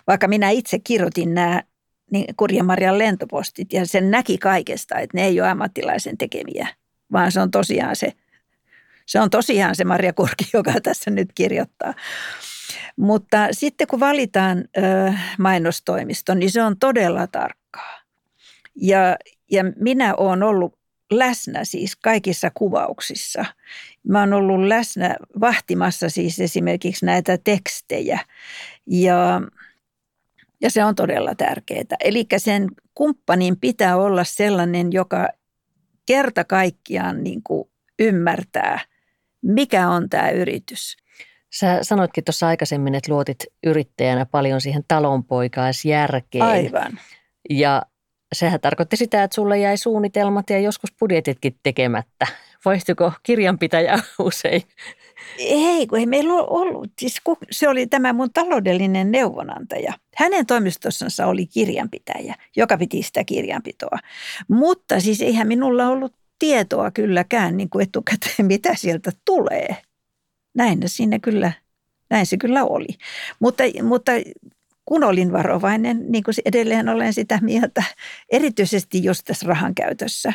Vaikka 0.07 0.29
minä 0.29 0.51
itse 0.51 0.79
kirjoitin 0.79 1.35
nämä 1.35 1.63
niin 2.11 2.35
Kurja-Marjan 2.37 2.99
lentopostit 2.99 3.73
ja 3.73 3.87
sen 3.87 4.11
näki 4.11 4.39
kaikesta, 4.39 4.99
että 4.99 5.17
ne 5.17 5.25
ei 5.25 5.41
ole 5.41 5.49
ammattilaisen 5.49 6.19
tekemiä, 6.19 6.69
vaan 7.13 7.33
se 7.33 7.41
on 7.41 7.51
tosiaan 7.51 7.97
se, 7.97 8.13
se 9.07 9.21
on 9.21 9.31
tosiaan 9.31 9.77
se 9.77 9.85
Marja 9.85 10.13
Kurki, 10.13 10.45
joka 10.55 10.73
tässä 10.83 11.11
nyt 11.11 11.29
kirjoittaa. 11.35 11.95
Mutta 12.97 13.49
sitten 13.53 13.87
kun 13.87 14.01
valitaan 14.01 14.65
mainostoimisto, 15.39 16.35
niin 16.35 16.51
se 16.51 16.63
on 16.63 16.79
todella 16.79 17.27
tarkkaa. 17.27 18.01
Ja, 18.77 19.17
ja 19.51 19.65
minä 19.77 20.15
olen 20.15 20.43
ollut 20.43 20.75
läsnä 21.11 21.65
siis 21.65 21.97
kaikissa 21.97 22.51
kuvauksissa. 22.55 23.45
Mä 24.09 24.21
oon 24.21 24.33
ollut 24.33 24.67
läsnä 24.67 25.17
vahtimassa 25.41 26.09
siis 26.09 26.41
esimerkiksi 26.41 27.07
näitä 27.07 27.39
tekstejä 27.45 28.21
ja, 28.87 29.43
ja 30.61 30.71
se 30.71 30.85
on 30.85 30.95
todella 30.95 31.35
tärkeää. 31.35 31.85
Eli 32.05 32.27
sen 32.37 32.69
kumppanin 32.95 33.57
pitää 33.61 33.97
olla 33.97 34.25
sellainen, 34.25 34.93
joka 34.93 35.29
kerta 36.07 36.45
kaikkiaan 36.45 37.25
niin 37.25 37.43
kuin 37.43 37.69
ymmärtää, 37.99 38.81
mikä 39.43 39.89
on 39.89 40.09
tämä 40.09 40.31
yritys. 40.31 40.97
Sä 41.53 41.79
sanoitkin 41.83 42.25
tuossa 42.25 42.47
aikaisemmin, 42.47 42.95
että 42.95 43.13
luotit 43.13 43.45
yrittäjänä 43.67 44.27
paljon 44.27 44.61
siihen 44.61 44.85
talonpoikaisjärkeen. 44.89 46.45
Aivan. 46.45 47.01
Ja 47.51 47.83
sehän 48.33 48.61
tarkoitti 48.61 48.97
sitä, 48.97 49.23
että 49.23 49.35
sulle 49.35 49.59
jäi 49.59 49.76
suunnitelmat 49.76 50.50
ja 50.50 50.59
joskus 50.59 50.95
budjetitkin 51.00 51.59
tekemättä. 51.62 52.26
Vaihtuiko 52.64 53.12
kirjanpitäjä 53.23 53.99
usein? 54.18 54.62
Ei, 55.38 55.87
kun 55.87 55.99
ei 55.99 56.06
meillä 56.06 56.33
ollut. 56.33 56.90
Siis 56.99 57.21
se 57.50 57.68
oli 57.68 57.87
tämä 57.87 58.12
mun 58.12 58.33
taloudellinen 58.33 59.12
neuvonantaja. 59.12 59.92
Hänen 60.16 60.47
toimistossansa 60.47 61.26
oli 61.26 61.47
kirjanpitäjä, 61.47 62.35
joka 62.56 62.78
piti 62.78 63.02
sitä 63.02 63.25
kirjanpitoa. 63.25 63.99
Mutta 64.49 65.00
siis 65.00 65.23
eihän 65.23 65.49
minulla 65.49 65.88
ollut 65.88 66.12
tietoa 66.38 66.90
kylläkään 66.90 67.56
niin 67.56 67.71
kuin 67.71 67.83
etukäteen, 67.83 68.47
mitä 68.52 68.75
sieltä 68.75 69.12
tulee. 69.25 69.76
Näin 70.54 70.83
siinä 70.87 71.18
kyllä, 71.18 71.52
näin 72.11 72.26
se 72.26 72.37
kyllä 72.37 72.64
oli. 72.64 72.88
Mutta, 73.40 73.62
mutta 73.83 74.12
kun 74.87 75.05
olin 75.05 75.33
varovainen, 75.33 76.05
niin 76.09 76.25
kuin 76.25 76.35
edelleen 76.45 76.88
olen 76.88 77.12
sitä 77.12 77.38
mieltä, 77.43 77.83
erityisesti 78.33 79.05
just 79.05 79.25
tässä 79.25 79.47
rahan 79.47 79.75
käytössä, 79.75 80.32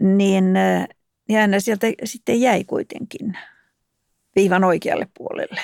niin, 0.00 0.44
niin 1.28 1.40
aina 1.40 1.60
sieltä 1.60 1.86
sitten 2.04 2.40
jäi 2.40 2.64
kuitenkin 2.64 3.38
viivan 4.36 4.64
oikealle 4.64 5.08
puolelle. 5.18 5.60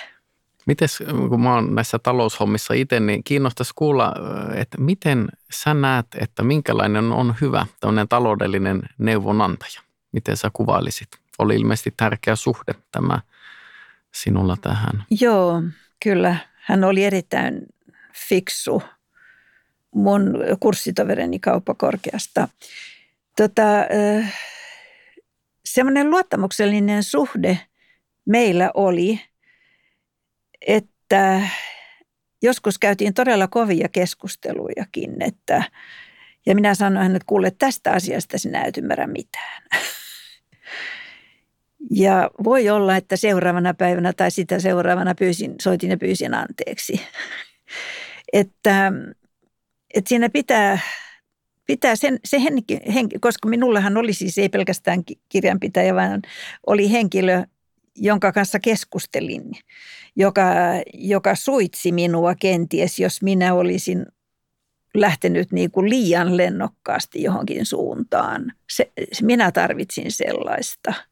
Mites, 0.66 1.02
kun 1.28 1.42
mä 1.42 1.54
oon 1.54 1.74
näissä 1.74 1.98
taloushommissa 1.98 2.74
itse, 2.74 3.00
niin 3.00 3.24
kiinnostaisi 3.24 3.72
kuulla, 3.76 4.14
että 4.54 4.80
miten 4.80 5.28
sä 5.52 5.74
näet, 5.74 6.06
että 6.20 6.42
minkälainen 6.42 7.12
on 7.12 7.34
hyvä 7.40 7.66
tämmöinen 7.80 8.08
taloudellinen 8.08 8.82
neuvonantaja? 8.98 9.80
Miten 10.12 10.36
sä 10.36 10.50
kuvailisit? 10.52 11.08
Oli 11.38 11.54
ilmeisesti 11.56 11.94
tärkeä 11.96 12.36
suhde 12.36 12.74
tämä 12.92 13.20
sinulla 14.12 14.56
tähän. 14.56 15.04
Joo, 15.20 15.62
kyllä 16.02 16.36
hän 16.62 16.84
oli 16.84 17.04
erittäin 17.04 17.66
fiksu 18.28 18.82
mun 19.94 20.34
kurssitoverini 20.60 21.38
kauppakorkeasta. 21.38 22.48
Tota, 23.36 23.62
semmoinen 25.64 26.10
luottamuksellinen 26.10 27.02
suhde 27.02 27.58
meillä 28.26 28.70
oli, 28.74 29.20
että 30.66 31.40
joskus 32.42 32.78
käytiin 32.78 33.14
todella 33.14 33.48
kovia 33.48 33.88
keskustelujakin, 33.88 35.22
että, 35.22 35.62
ja 36.46 36.54
minä 36.54 36.74
sanoin, 36.74 37.16
että 37.16 37.26
kuule 37.26 37.52
tästä 37.58 37.92
asiasta 37.92 38.38
sinä 38.38 38.64
et 38.64 38.76
ymmärrä 38.76 39.06
mitään. 39.06 39.62
Ja 41.90 42.30
voi 42.44 42.68
olla, 42.68 42.96
että 42.96 43.16
seuraavana 43.16 43.74
päivänä 43.74 44.12
tai 44.12 44.30
sitä 44.30 44.58
seuraavana 44.58 45.14
pyysin, 45.14 45.54
soitin 45.62 45.90
ja 45.90 45.96
pyysin 45.96 46.34
anteeksi. 46.34 47.00
että, 48.32 48.92
että 49.94 50.08
siinä 50.08 50.28
pitää, 50.28 50.78
pitää 51.66 51.96
sen, 51.96 52.20
se 52.24 52.42
henki, 52.42 52.78
henki, 52.94 53.18
koska 53.18 53.48
minullahan 53.48 53.96
oli 53.96 54.12
siis 54.12 54.38
ei 54.38 54.48
pelkästään 54.48 55.02
kirjanpitäjä, 55.28 55.94
vaan 55.94 56.22
oli 56.66 56.92
henkilö, 56.92 57.44
jonka 57.96 58.32
kanssa 58.32 58.60
keskustelin, 58.60 59.52
joka, 60.16 60.44
joka 60.94 61.34
suitsi 61.34 61.92
minua 61.92 62.34
kenties, 62.34 62.98
jos 62.98 63.22
minä 63.22 63.54
olisin 63.54 64.06
lähtenyt 64.94 65.52
niin 65.52 65.70
kuin 65.70 65.90
liian 65.90 66.36
lennokkaasti 66.36 67.22
johonkin 67.22 67.66
suuntaan. 67.66 68.52
Se, 68.70 68.92
minä 69.22 69.52
tarvitsin 69.52 70.12
sellaista– 70.12 70.94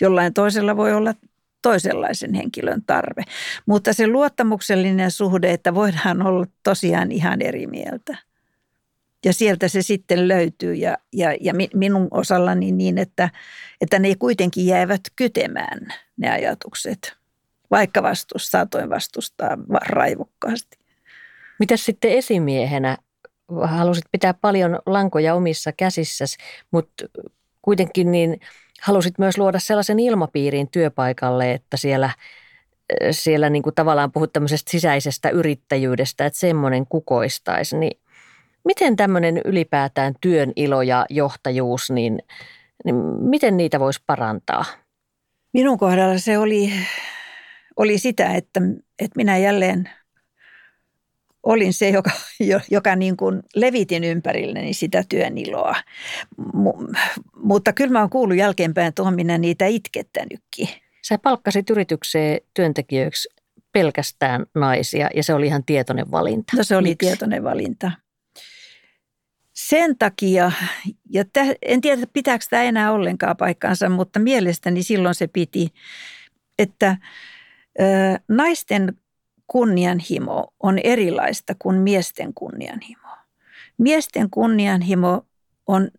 Jollain 0.00 0.34
toisella 0.34 0.76
voi 0.76 0.92
olla 0.92 1.14
toisenlaisen 1.62 2.34
henkilön 2.34 2.82
tarve. 2.86 3.22
Mutta 3.66 3.92
se 3.92 4.06
luottamuksellinen 4.06 5.10
suhde, 5.10 5.52
että 5.52 5.74
voidaan 5.74 6.26
olla 6.26 6.46
tosiaan 6.62 7.12
ihan 7.12 7.42
eri 7.42 7.66
mieltä. 7.66 8.16
Ja 9.24 9.32
sieltä 9.32 9.68
se 9.68 9.82
sitten 9.82 10.28
löytyy 10.28 10.74
ja, 10.74 10.98
ja, 11.12 11.36
ja 11.40 11.52
minun 11.74 12.08
osallani 12.10 12.72
niin, 12.72 12.98
että, 12.98 13.30
että 13.80 13.98
ne 13.98 14.14
kuitenkin 14.14 14.66
jäävät 14.66 15.00
kytemään 15.16 15.94
ne 16.16 16.30
ajatukset, 16.30 17.16
vaikka 17.70 18.02
vastus, 18.02 18.50
saatoin 18.50 18.90
vastustaa 18.90 19.58
raivokkaasti. 19.86 20.78
Mitä 21.58 21.76
sitten 21.76 22.10
esimiehenä? 22.10 22.96
Halusit 23.64 24.04
pitää 24.12 24.34
paljon 24.34 24.78
lankoja 24.86 25.34
omissa 25.34 25.72
käsissäsi, 25.72 26.36
mutta 26.70 27.04
kuitenkin 27.62 28.12
niin– 28.12 28.40
halusit 28.80 29.18
myös 29.18 29.38
luoda 29.38 29.58
sellaisen 29.58 30.00
ilmapiirin 30.00 30.68
työpaikalle, 30.70 31.52
että 31.52 31.76
siellä, 31.76 32.10
siellä 33.10 33.50
niin 33.50 33.62
kuin 33.62 33.74
tavallaan 33.74 34.12
puhut 34.12 34.32
tämmöisestä 34.32 34.70
sisäisestä 34.70 35.30
yrittäjyydestä, 35.30 36.26
että 36.26 36.38
semmoinen 36.38 36.86
kukoistaisi. 36.86 37.76
Niin 37.76 38.00
miten 38.64 38.96
tämmöinen 38.96 39.40
ylipäätään 39.44 40.14
työn 40.20 40.52
ilo 40.56 40.82
ja 40.82 41.06
johtajuus, 41.10 41.90
niin, 41.90 42.18
niin 42.84 42.96
miten 43.20 43.56
niitä 43.56 43.80
voisi 43.80 44.02
parantaa? 44.06 44.64
Minun 45.52 45.78
kohdalla 45.78 46.18
se 46.18 46.38
oli, 46.38 46.72
oli 47.76 47.98
sitä, 47.98 48.34
että, 48.34 48.60
että 48.98 49.16
minä 49.16 49.38
jälleen 49.38 49.90
olin 51.42 51.72
se, 51.72 51.88
joka, 51.88 52.10
joka 52.70 52.96
niin 52.96 53.16
kuin 53.16 53.42
levitin 53.54 54.04
ympärilleni 54.04 54.74
sitä 54.74 55.04
työn 55.08 55.38
iloa. 55.38 55.76
M- 56.54 56.94
mutta 57.36 57.72
kyllä 57.72 57.92
mä 57.92 58.00
oon 58.00 58.10
kuullut 58.10 58.36
jälkeenpäin, 58.36 58.86
että 58.86 59.10
minä 59.10 59.38
niitä 59.38 59.66
itkettänytkin. 59.66 60.68
Sä 61.02 61.18
palkkasit 61.18 61.70
yritykseen 61.70 62.40
työntekijöiksi 62.54 63.28
pelkästään 63.72 64.46
naisia 64.54 65.08
ja 65.14 65.22
se 65.24 65.34
oli 65.34 65.46
ihan 65.46 65.64
tietoinen 65.64 66.10
valinta. 66.10 66.56
No 66.56 66.62
se 66.62 66.76
oli 66.76 66.88
Miksi? 66.88 67.06
tietoinen 67.06 67.44
valinta. 67.44 67.92
Sen 69.52 69.98
takia, 69.98 70.52
ja 71.10 71.24
täh, 71.32 71.48
en 71.62 71.80
tiedä 71.80 72.06
pitääkö 72.12 72.44
tämä 72.50 72.62
enää 72.62 72.92
ollenkaan 72.92 73.36
paikkaansa, 73.36 73.88
mutta 73.88 74.20
mielestäni 74.20 74.82
silloin 74.82 75.14
se 75.14 75.26
piti, 75.26 75.68
että 76.58 76.96
ö, 77.80 77.84
naisten 78.28 78.96
kunnianhimo 79.50 80.54
on 80.60 80.78
erilaista 80.84 81.54
kuin 81.58 81.76
miesten 81.76 82.34
kunnianhimo. 82.34 83.08
Miesten 83.78 84.30
kunnianhimo 84.30 85.26
on 85.66 85.90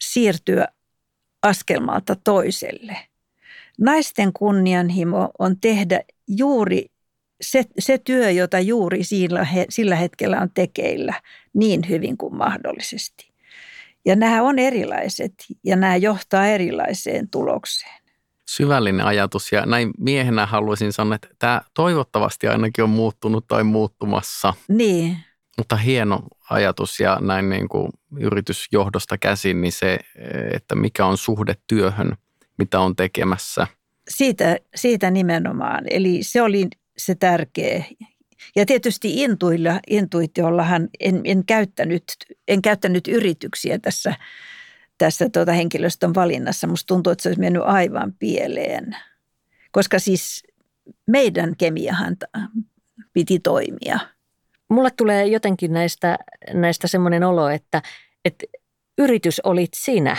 siirtyä 0.00 0.68
askelmalta 1.42 2.16
toiselle. 2.24 2.96
Naisten 3.80 4.32
kunnianhimo 4.32 5.30
on 5.38 5.60
tehdä 5.60 6.00
juuri 6.28 6.86
se, 7.40 7.64
se 7.78 7.98
työ, 7.98 8.30
jota 8.30 8.60
juuri 8.60 9.04
sillä, 9.04 9.46
sillä 9.68 9.96
hetkellä 9.96 10.40
on 10.40 10.50
tekeillä 10.54 11.22
niin 11.54 11.88
hyvin 11.88 12.16
kuin 12.16 12.36
mahdollisesti. 12.36 13.32
Ja 14.04 14.16
nämä 14.16 14.42
on 14.42 14.58
erilaiset 14.58 15.34
ja 15.64 15.76
nämä 15.76 15.96
johtaa 15.96 16.46
erilaiseen 16.46 17.28
tulokseen. 17.30 18.03
Syvällinen 18.56 19.06
ajatus 19.06 19.52
ja 19.52 19.66
näin 19.66 19.90
miehenä 19.98 20.46
haluaisin 20.46 20.92
sanoa, 20.92 21.14
että 21.14 21.28
tämä 21.38 21.60
toivottavasti 21.74 22.48
ainakin 22.48 22.84
on 22.84 22.90
muuttunut 22.90 23.44
tai 23.48 23.64
muuttumassa. 23.64 24.54
Niin. 24.68 25.16
Mutta 25.58 25.76
hieno 25.76 26.22
ajatus 26.50 27.00
ja 27.00 27.18
näin 27.20 27.48
niin 27.48 27.68
kuin 27.68 27.88
yritysjohdosta 28.18 29.18
käsin, 29.18 29.60
niin 29.60 29.72
se, 29.72 29.98
että 30.52 30.74
mikä 30.74 31.06
on 31.06 31.18
suhde 31.18 31.54
työhön, 31.66 32.16
mitä 32.58 32.80
on 32.80 32.96
tekemässä. 32.96 33.66
Siitä, 34.08 34.56
siitä 34.74 35.10
nimenomaan. 35.10 35.84
Eli 35.90 36.22
se 36.22 36.42
oli 36.42 36.68
se 36.98 37.14
tärkeä. 37.14 37.84
Ja 38.56 38.66
tietysti 38.66 39.22
intuilla, 39.22 39.80
intuitiollahan 39.90 40.88
en, 41.00 41.20
en, 41.24 41.46
käyttänyt, 41.46 42.04
en 42.48 42.62
käyttänyt 42.62 43.08
yrityksiä 43.08 43.78
tässä, 43.78 44.14
tässä 44.98 45.28
tuota 45.32 45.52
henkilöstön 45.52 46.14
valinnassa. 46.14 46.66
Musta 46.66 46.86
tuntuu, 46.86 47.10
että 47.12 47.22
se 47.22 47.28
olisi 47.28 47.40
mennyt 47.40 47.62
aivan 47.64 48.14
pieleen. 48.18 48.96
Koska 49.72 49.98
siis 49.98 50.42
meidän 51.06 51.56
kemiahan 51.56 52.16
piti 53.12 53.38
toimia. 53.38 53.98
Mulle 54.70 54.90
tulee 54.90 55.26
jotenkin 55.26 55.72
näistä, 55.72 56.18
näistä 56.52 56.88
semmoinen 56.88 57.24
olo, 57.24 57.48
että, 57.48 57.82
että 58.24 58.46
yritys 58.98 59.40
olit 59.44 59.70
sinä. 59.76 60.16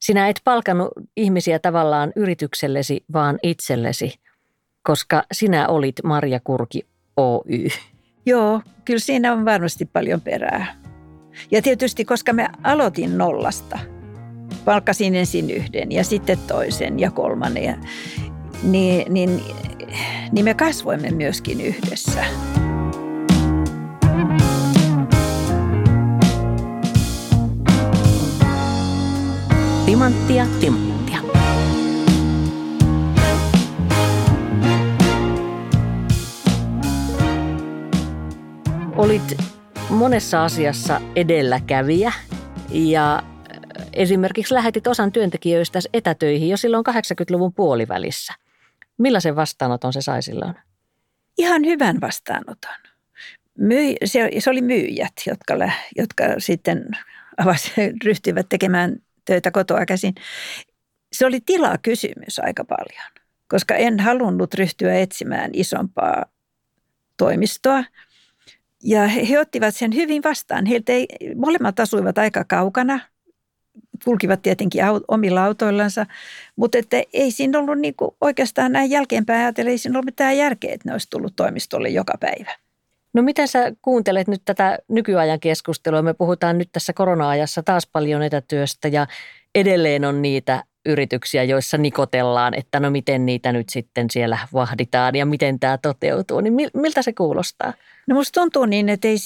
Sinä 0.00 0.28
et 0.28 0.40
palkannut 0.44 0.92
ihmisiä 1.16 1.58
tavallaan 1.58 2.12
yrityksellesi, 2.16 3.04
vaan 3.12 3.38
itsellesi– 3.42 4.14
koska 4.86 5.22
sinä 5.32 5.68
olit 5.68 5.96
Marja 6.04 6.40
Kurki 6.44 6.86
Oy. 7.16 7.68
Joo, 8.26 8.60
kyllä 8.84 9.00
siinä 9.00 9.32
on 9.32 9.44
varmasti 9.44 9.84
paljon 9.84 10.20
perää. 10.20 10.85
Ja 11.50 11.62
tietysti, 11.62 12.04
koska 12.04 12.32
me 12.32 12.48
aloitin 12.62 13.18
nollasta, 13.18 13.78
palkkasin 14.64 15.14
ensin 15.14 15.50
yhden 15.50 15.92
ja 15.92 16.04
sitten 16.04 16.38
toisen 16.46 17.00
ja 17.00 17.10
kolmannen, 17.10 17.80
niin, 18.62 19.12
niin, 19.12 19.40
niin 20.32 20.44
me 20.44 20.54
kasvoimme 20.54 21.10
myöskin 21.10 21.60
yhdessä. 21.60 22.24
Timanttia, 29.86 30.46
Timanttia. 30.60 31.18
Olit 38.96 39.55
monessa 39.90 40.44
asiassa 40.44 41.00
edelläkävijä 41.16 42.12
ja 42.70 43.22
esimerkiksi 43.92 44.54
lähetit 44.54 44.86
osan 44.86 45.12
työntekijöistä 45.12 45.78
etätöihin 45.92 46.48
jo 46.48 46.56
silloin 46.56 46.84
80-luvun 46.88 47.54
puolivälissä. 47.54 48.34
Millaisen 48.98 49.36
vastaanoton 49.36 49.92
se 49.92 50.00
sai 50.00 50.22
silloin? 50.22 50.54
Ihan 51.38 51.64
hyvän 51.64 52.00
vastaanoton. 52.00 52.76
Myy, 53.58 53.94
se, 54.04 54.30
se 54.38 54.50
oli 54.50 54.62
myyjät, 54.62 55.12
jotka, 55.26 55.54
jotka 55.96 56.24
sitten 56.38 56.88
avasi, 57.38 57.72
ryhtyivät 58.04 58.46
tekemään 58.48 58.96
töitä 59.24 59.50
kotoa 59.50 59.86
käsin. 59.86 60.14
Se 61.12 61.26
oli 61.26 61.40
tilakysymys 61.40 62.38
aika 62.38 62.64
paljon, 62.64 63.26
koska 63.48 63.74
en 63.74 64.00
halunnut 64.00 64.54
ryhtyä 64.54 64.94
etsimään 64.94 65.50
isompaa 65.54 66.24
toimistoa– 67.16 67.84
ja 68.84 69.06
he, 69.06 69.28
he 69.28 69.38
ottivat 69.38 69.74
sen 69.74 69.94
hyvin 69.94 70.22
vastaan. 70.22 70.66
Heiltä 70.66 70.92
ei, 70.92 71.06
molemmat 71.36 71.80
asuivat 71.80 72.18
aika 72.18 72.44
kaukana, 72.44 73.00
kulkivat 74.04 74.42
tietenkin 74.42 74.82
omilla 75.08 75.44
autoillansa, 75.44 76.06
mutta 76.56 76.78
että 76.78 77.02
ei 77.12 77.30
siinä 77.30 77.58
ollut 77.58 77.78
niin 77.78 77.94
kuin 77.94 78.10
oikeastaan 78.20 78.72
näin 78.72 78.90
jälkeenpäin 78.90 79.40
ajatella, 79.40 79.70
ei 79.70 79.78
siinä 79.78 79.98
ollut 79.98 80.04
mitään 80.04 80.36
järkeä, 80.36 80.74
että 80.74 80.88
ne 80.88 80.92
olisi 80.92 81.10
tullut 81.10 81.36
toimistolle 81.36 81.88
joka 81.88 82.14
päivä. 82.20 82.50
No 83.12 83.22
miten 83.22 83.48
sä 83.48 83.72
kuuntelet 83.82 84.28
nyt 84.28 84.42
tätä 84.44 84.78
nykyajan 84.88 85.40
keskustelua? 85.40 86.02
Me 86.02 86.14
puhutaan 86.14 86.58
nyt 86.58 86.68
tässä 86.72 86.92
korona-ajassa 86.92 87.62
taas 87.62 87.88
paljon 87.92 88.22
etätyöstä 88.22 88.88
ja 88.88 89.06
edelleen 89.54 90.04
on 90.04 90.22
niitä 90.22 90.64
yrityksiä, 90.86 91.44
joissa 91.44 91.78
nikotellaan, 91.78 92.54
että 92.54 92.80
no 92.80 92.90
miten 92.90 93.26
niitä 93.26 93.52
nyt 93.52 93.68
sitten 93.68 94.10
siellä 94.10 94.38
vahditaan 94.52 95.16
ja 95.16 95.26
miten 95.26 95.60
tämä 95.60 95.78
toteutuu. 95.78 96.40
Niin 96.40 96.54
miltä 96.74 97.02
se 97.02 97.12
kuulostaa? 97.12 97.72
No 98.06 98.14
musta 98.14 98.40
tuntuu 98.40 98.66
niin, 98.66 98.88
että 98.88 99.08
ei, 99.08 99.16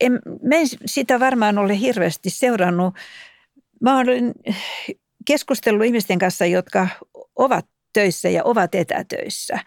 en, 0.00 0.12
mä 0.42 0.54
en 0.54 0.66
sitä 0.86 1.20
varmaan 1.20 1.58
ole 1.58 1.80
hirveästi 1.80 2.30
seurannut. 2.30 2.94
Mä 3.80 3.98
olen 3.98 4.32
keskustellut 5.26 5.84
ihmisten 5.84 6.18
kanssa, 6.18 6.46
jotka 6.46 6.88
ovat 7.36 7.66
töissä 7.92 8.28
ja 8.28 8.44
ovat 8.44 8.74
etätöissä. 8.74 9.58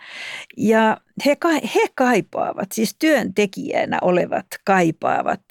Ja 0.57 0.97
he, 1.25 1.37
he 1.75 1.81
kaipaavat, 1.95 2.71
siis 2.71 2.95
työntekijänä 2.99 3.97
olevat 4.01 4.45
kaipaavat 4.65 5.41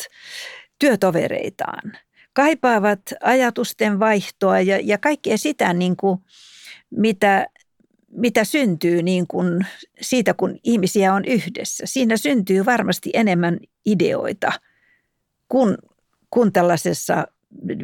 työtovereitaan. 0.78 1.92
Kaipaavat 2.38 3.01
ajatusten 3.22 4.01
vaihtoa 4.01 4.61
ja, 4.61 4.79
ja 4.83 4.98
kaikkea 4.98 5.38
sitä, 5.38 5.72
niin 5.72 5.96
kuin, 5.96 6.18
mitä 6.90 7.46
mitä 8.09 8.44
syntyy 8.44 9.03
niin 9.03 9.27
kuin 9.27 9.66
siitä, 10.01 10.35
kun 10.35 10.59
ihmisiä 10.64 11.14
on 11.14 11.24
yhdessä. 11.24 11.87
Siinä 11.87 12.16
syntyy 12.16 12.66
varmasti 12.66 13.11
enemmän 13.14 13.59
ideoita 13.87 14.53
kuin, 15.48 15.79
kuin 16.31 16.53
tällaisessa 16.53 17.27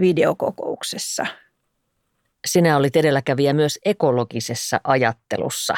videokokouksessa. 0.01 1.27
Sinä 2.47 2.77
olit 2.77 2.97
edelläkävijä 2.97 3.53
myös 3.53 3.79
ekologisessa 3.85 4.81
ajattelussa. 4.85 5.75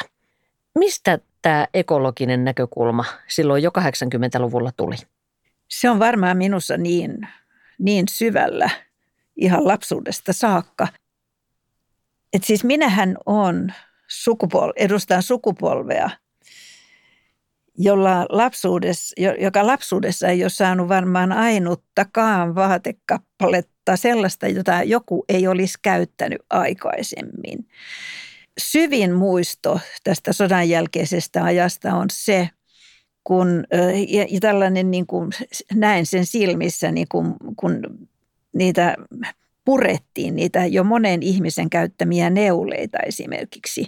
Mistä 0.79 1.19
tämä 1.43 1.67
ekologinen 1.75 2.45
näkökulma 2.45 3.05
silloin 3.29 3.63
jo 3.63 3.71
80-luvulla 3.71 4.73
tuli? 4.77 4.97
Se 5.69 5.91
on 5.91 5.99
varmaan 5.99 6.37
minussa 6.37 6.77
niin, 6.77 7.29
niin 7.79 8.09
syvällä 8.09 8.71
ihan 9.37 9.69
lapsuudesta 9.69 10.33
saakka. 10.33 10.89
Et 12.33 12.45
siis 12.45 12.65
minähän 12.65 13.17
on 13.27 13.73
sukupol- 14.09 14.73
edustan 14.77 15.23
sukupolvea, 15.23 16.11
jolla 17.79 18.27
lapsuudessa, 18.29 19.15
joka 19.41 19.67
lapsuudessa 19.67 20.29
ei 20.29 20.45
ole 20.45 20.51
saanut 20.51 20.89
varmaan 20.89 21.33
ainuttakaan 21.33 22.55
vaatekappaletta, 22.55 23.97
sellaista, 23.97 24.49
jota 24.49 24.83
joku 24.83 25.25
ei 25.29 25.47
olisi 25.47 25.79
käyttänyt 25.83 26.43
aikaisemmin. 26.51 27.69
Syvin 28.59 29.13
muisto 29.13 29.81
tästä 30.05 30.33
sodan 30.33 30.69
jälkeisestä 30.69 31.45
ajasta 31.45 31.95
on 31.95 32.07
se, 32.13 32.51
kun 33.27 33.65
ja, 34.09 34.27
ja 34.31 34.41
tällainen 34.41 34.91
niin 34.91 35.07
kuin, 35.07 35.31
näen 35.75 36.07
sen 36.07 36.27
silmissä, 36.27 36.93
niin 36.93 37.07
kuin, 37.11 37.35
kun 37.57 37.81
niitä 38.53 38.97
purettiin 39.65 40.37
niitä 40.37 40.67
jo 40.67 40.85
monen 40.85 41.23
ihmisen 41.23 41.71
käyttämiä 41.71 42.31
neuleita 42.31 42.99
esimerkiksi, 43.07 43.87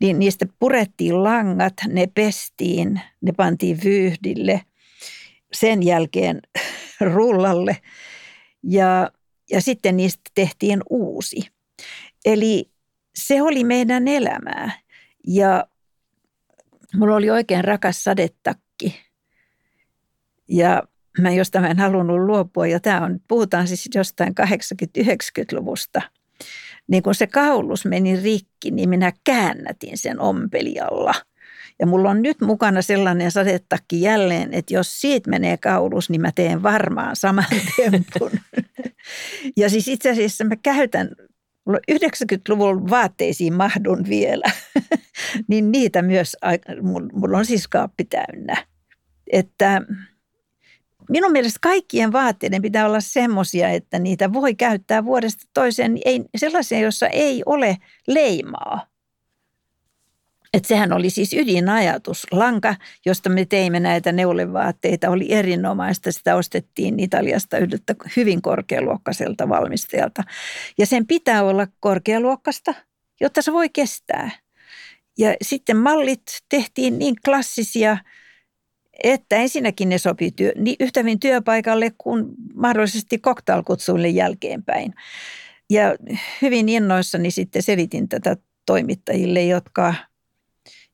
niin 0.00 0.18
niistä 0.18 0.46
purettiin 0.58 1.24
langat, 1.24 1.72
ne 1.88 2.06
pestiin, 2.14 3.00
ne 3.20 3.32
pantiin 3.32 3.78
vyyhdille, 3.84 4.60
sen 5.52 5.82
jälkeen 5.82 6.40
rullalle 7.14 7.76
ja, 8.62 9.10
ja 9.50 9.60
sitten 9.60 9.96
niistä 9.96 10.30
tehtiin 10.34 10.80
uusi. 10.90 11.46
Eli 12.24 12.70
se 13.16 13.42
oli 13.42 13.64
meidän 13.64 14.08
elämää 14.08 14.70
ja 15.26 15.66
mulla 16.96 17.16
oli 17.16 17.30
oikein 17.30 17.64
rakas 17.64 18.04
sadetakki 18.82 19.04
ja 20.48 20.82
mä 21.20 21.30
josta 21.30 21.60
mä 21.60 21.68
en 21.68 21.78
halunnut 21.78 22.18
luopua, 22.18 22.66
ja 22.66 22.80
tämä 22.80 23.00
on, 23.00 23.20
puhutaan 23.28 23.68
siis 23.68 23.88
jostain 23.94 24.34
80-90-luvusta, 24.98 26.02
niin 26.88 27.02
kun 27.02 27.14
se 27.14 27.26
kaulus 27.26 27.84
meni 27.84 28.20
rikki, 28.20 28.70
niin 28.70 28.88
minä 28.88 29.12
käännätin 29.24 29.98
sen 29.98 30.20
ompelijalla. 30.20 31.14
Ja 31.78 31.86
mulla 31.86 32.10
on 32.10 32.22
nyt 32.22 32.40
mukana 32.40 32.82
sellainen 32.82 33.30
sadetakki 33.30 34.00
jälleen, 34.00 34.54
että 34.54 34.74
jos 34.74 35.00
siitä 35.00 35.30
menee 35.30 35.56
kaulus, 35.56 36.10
niin 36.10 36.20
mä 36.20 36.32
teen 36.32 36.62
varmaan 36.62 37.16
saman 37.16 37.44
tempun. 37.76 38.30
ja 39.56 39.70
siis 39.70 39.88
itse 39.88 40.10
asiassa 40.10 40.44
mä 40.44 40.56
käytän, 40.56 41.10
mulla 41.64 41.78
90-luvun 41.92 42.90
vaatteisiin 42.90 43.54
mahdun 43.54 44.04
vielä, 44.08 44.44
niin 45.48 45.72
niitä 45.72 46.02
myös, 46.02 46.36
mulla 47.12 47.38
on 47.38 47.46
siis 47.46 47.68
kaappi 47.68 48.04
täynnä. 48.04 48.66
Että 49.32 49.82
minun 51.10 51.32
mielestä 51.32 51.58
kaikkien 51.62 52.12
vaatteiden 52.12 52.62
pitää 52.62 52.86
olla 52.86 53.00
semmoisia, 53.00 53.68
että 53.68 53.98
niitä 53.98 54.32
voi 54.32 54.54
käyttää 54.54 55.04
vuodesta 55.04 55.44
toiseen. 55.54 55.98
Ei, 56.04 56.24
sellaisia, 56.36 56.78
joissa 56.78 57.08
ei 57.08 57.42
ole 57.46 57.76
leimaa. 58.06 58.93
Että 60.54 60.68
sehän 60.68 60.92
oli 60.92 61.10
siis 61.10 61.32
ydinajatus. 61.32 62.26
Lanka, 62.30 62.76
josta 63.06 63.30
me 63.30 63.44
teimme 63.44 63.80
näitä 63.80 64.12
neulevaatteita, 64.12 65.10
oli 65.10 65.32
erinomaista. 65.32 66.12
Sitä 66.12 66.36
ostettiin 66.36 67.00
Italiasta 67.00 67.58
yhdeltä 67.58 67.94
hyvin 68.16 68.42
korkealuokkaiselta 68.42 69.48
valmistajalta. 69.48 70.22
Ja 70.78 70.86
sen 70.86 71.06
pitää 71.06 71.44
olla 71.44 71.66
korkealuokkasta, 71.80 72.74
jotta 73.20 73.42
se 73.42 73.52
voi 73.52 73.68
kestää. 73.68 74.30
Ja 75.18 75.34
sitten 75.42 75.76
mallit 75.76 76.22
tehtiin 76.48 76.98
niin 76.98 77.14
klassisia, 77.24 77.96
että 79.04 79.36
ensinnäkin 79.36 79.88
ne 79.88 79.98
sopii 79.98 80.30
työ, 80.30 80.52
niin 80.56 80.76
yhtä 80.80 81.00
hyvin 81.00 81.20
työpaikalle 81.20 81.92
kuin 81.98 82.26
mahdollisesti 82.54 83.18
koktailkutsuille 83.18 84.08
jälkeenpäin. 84.08 84.94
Ja 85.70 85.96
hyvin 86.42 86.68
innoissani 86.68 87.30
sitten 87.30 87.62
selitin 87.62 88.08
tätä 88.08 88.36
toimittajille, 88.66 89.42
jotka, 89.42 89.94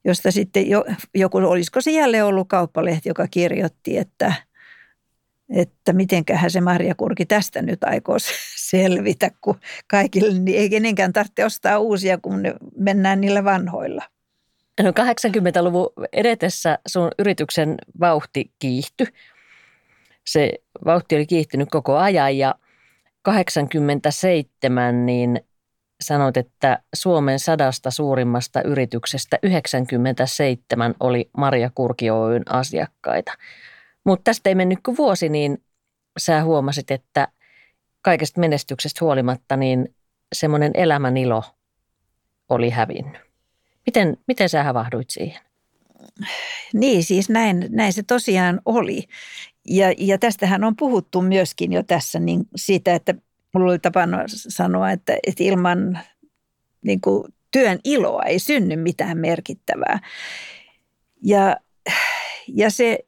josta 0.04 0.30
sitten 0.30 0.70
jo, 0.70 0.84
joku, 1.14 1.38
olisiko 1.38 1.80
se 1.80 1.90
jälleen 1.90 2.24
ollut 2.24 2.48
kauppalehti, 2.48 3.08
joka 3.08 3.26
kirjoitti, 3.28 3.98
että, 3.98 4.32
että 5.48 5.92
mitenköhän 5.92 6.50
se 6.50 6.60
Marja 6.60 6.94
Kurki 6.94 7.26
tästä 7.26 7.62
nyt 7.62 7.84
aikoo 7.84 8.16
selvitä, 8.56 9.30
kun 9.40 9.60
kaikille 9.86 10.38
niin 10.38 10.58
ei 10.58 10.70
kenenkään 10.70 11.12
tarvitse 11.12 11.44
ostaa 11.44 11.78
uusia, 11.78 12.18
kun 12.18 12.42
ne 12.42 12.54
mennään 12.76 13.20
niillä 13.20 13.44
vanhoilla. 13.44 14.02
No 14.82 14.90
80-luvun 14.90 15.92
edetessä 16.12 16.78
sun 16.88 17.10
yrityksen 17.18 17.76
vauhti 18.00 18.52
kiihtyi. 18.58 19.06
Se 20.26 20.52
vauhti 20.84 21.16
oli 21.16 21.26
kiihtynyt 21.26 21.68
koko 21.70 21.96
ajan 21.96 22.38
ja 22.38 22.54
87 23.22 25.06
niin 25.06 25.40
sanoit, 26.00 26.36
että 26.36 26.82
Suomen 26.94 27.38
sadasta 27.38 27.90
suurimmasta 27.90 28.62
yrityksestä 28.62 29.38
97 29.42 30.94
oli 31.00 31.30
Maria 31.36 31.70
Kurki 31.74 32.10
Oyn 32.10 32.42
asiakkaita. 32.48 33.32
Mutta 34.04 34.24
tästä 34.24 34.48
ei 34.50 34.54
mennyt 34.54 34.78
kuin 34.84 34.96
vuosi, 34.96 35.28
niin 35.28 35.62
sä 36.18 36.44
huomasit, 36.44 36.90
että 36.90 37.28
kaikesta 38.02 38.40
menestyksestä 38.40 39.04
huolimatta 39.04 39.56
niin 39.56 39.94
semmoinen 40.32 40.70
elämän 40.74 41.16
ilo 41.16 41.44
oli 42.48 42.70
hävinnyt. 42.70 43.20
Miten, 43.86 44.16
miten 44.26 44.48
sä 44.48 44.64
havahduit 44.64 45.10
siihen? 45.10 45.40
Niin, 46.72 47.04
siis 47.04 47.28
näin, 47.28 47.66
näin 47.68 47.92
se 47.92 48.02
tosiaan 48.02 48.60
oli. 48.64 49.04
Ja, 49.68 49.86
ja 49.98 50.18
tästähän 50.18 50.64
on 50.64 50.76
puhuttu 50.76 51.22
myöskin 51.22 51.72
jo 51.72 51.82
tässä 51.82 52.18
niin 52.18 52.44
siitä, 52.56 52.94
että 52.94 53.14
mulla 53.54 53.70
oli 53.70 53.78
tapana 53.78 54.24
sanoa, 54.26 54.90
että, 54.90 55.16
että 55.26 55.44
ilman 55.44 55.98
niin 56.82 57.00
kuin, 57.00 57.24
työn 57.50 57.78
iloa 57.84 58.22
ei 58.22 58.38
synny 58.38 58.76
mitään 58.76 59.18
merkittävää. 59.18 59.98
Ja, 61.22 61.56
ja 62.48 62.70
se, 62.70 62.98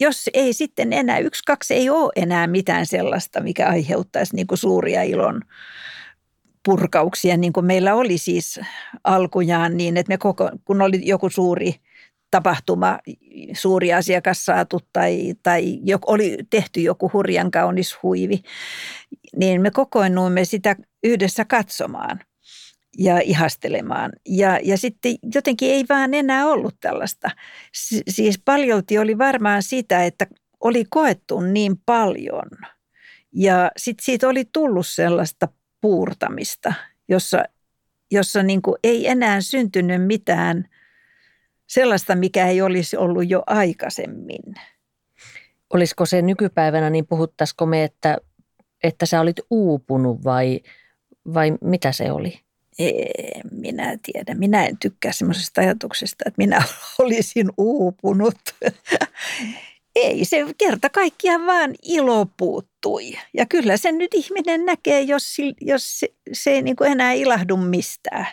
jos 0.00 0.30
ei 0.34 0.52
sitten 0.52 0.92
enää, 0.92 1.18
yksi, 1.18 1.42
kaksi 1.46 1.74
ei 1.74 1.90
ole 1.90 2.12
enää 2.16 2.46
mitään 2.46 2.86
sellaista, 2.86 3.40
mikä 3.40 3.68
aiheuttaisi 3.68 4.36
niin 4.36 4.46
kuin 4.46 4.58
suuria 4.58 5.02
ilon 5.02 5.40
purkauksia, 6.64 7.36
niin 7.36 7.52
kuin 7.52 7.66
meillä 7.66 7.94
oli 7.94 8.18
siis 8.18 8.60
alkujaan 9.04 9.76
niin, 9.76 9.96
että 9.96 10.12
me 10.12 10.18
koko, 10.18 10.50
kun 10.64 10.82
oli 10.82 11.00
joku 11.02 11.30
suuri 11.30 11.74
tapahtuma, 12.36 12.98
suuri 13.52 13.92
asiakas 13.92 14.44
saatu 14.44 14.80
tai, 14.92 15.34
tai 15.42 15.78
oli 16.06 16.36
tehty 16.50 16.80
joku 16.80 17.10
hurjan 17.12 17.50
kaunis 17.50 17.96
huivi, 18.02 18.42
niin 19.36 19.62
me 19.62 19.70
kokoinnuimme 19.70 20.44
sitä 20.44 20.76
yhdessä 21.04 21.44
katsomaan 21.44 22.20
ja 22.98 23.20
ihastelemaan. 23.20 24.12
Ja, 24.28 24.60
ja 24.62 24.78
sitten 24.78 25.14
jotenkin 25.34 25.70
ei 25.70 25.84
vaan 25.88 26.14
enää 26.14 26.46
ollut 26.46 26.74
tällaista. 26.80 27.30
Siis 28.08 28.40
paljolti 28.44 28.98
oli 28.98 29.18
varmaan 29.18 29.62
sitä, 29.62 30.04
että 30.04 30.26
oli 30.60 30.84
koettu 30.90 31.40
niin 31.40 31.76
paljon 31.86 32.50
ja 33.34 33.70
sitten 33.76 34.04
siitä 34.04 34.28
oli 34.28 34.44
tullut 34.52 34.86
sellaista 34.86 35.48
puurtamista, 35.80 36.72
jossa, 37.08 37.44
jossa 38.10 38.42
niin 38.42 38.62
kuin 38.62 38.76
ei 38.84 39.08
enää 39.08 39.40
syntynyt 39.40 40.06
mitään 40.06 40.68
sellaista, 41.66 42.14
mikä 42.14 42.46
ei 42.46 42.62
olisi 42.62 42.96
ollut 42.96 43.30
jo 43.30 43.42
aikaisemmin. 43.46 44.54
Olisiko 45.74 46.06
se 46.06 46.22
nykypäivänä, 46.22 46.90
niin 46.90 47.06
puhuttaisiko 47.06 47.66
me, 47.66 47.84
että, 47.84 48.18
että 48.82 49.06
sä 49.06 49.20
olit 49.20 49.40
uupunut 49.50 50.24
vai, 50.24 50.60
vai 51.34 51.52
mitä 51.60 51.92
se 51.92 52.12
oli? 52.12 52.40
Ei, 52.78 53.40
minä 53.50 53.98
tiedän. 54.02 54.38
Minä 54.38 54.66
en 54.66 54.78
tykkää 54.78 55.12
semmoisesta 55.12 55.60
ajatuksesta, 55.60 56.24
että 56.26 56.38
minä 56.38 56.62
olisin 56.98 57.50
uupunut. 57.56 58.38
Ei, 59.96 60.24
se 60.24 60.46
kerta 60.58 60.90
kaikkiaan 60.90 61.46
vaan 61.46 61.74
ilo 61.82 62.26
puuttui. 62.36 63.12
Ja 63.34 63.46
kyllä 63.46 63.76
sen 63.76 63.98
nyt 63.98 64.14
ihminen 64.14 64.64
näkee, 64.64 65.00
jos, 65.00 65.36
jos 65.60 66.00
se, 66.00 66.08
se 66.32 66.50
ei 66.50 66.62
niin 66.62 66.76
kuin 66.76 66.92
enää 66.92 67.12
ilahdu 67.12 67.56
mistään. 67.56 68.26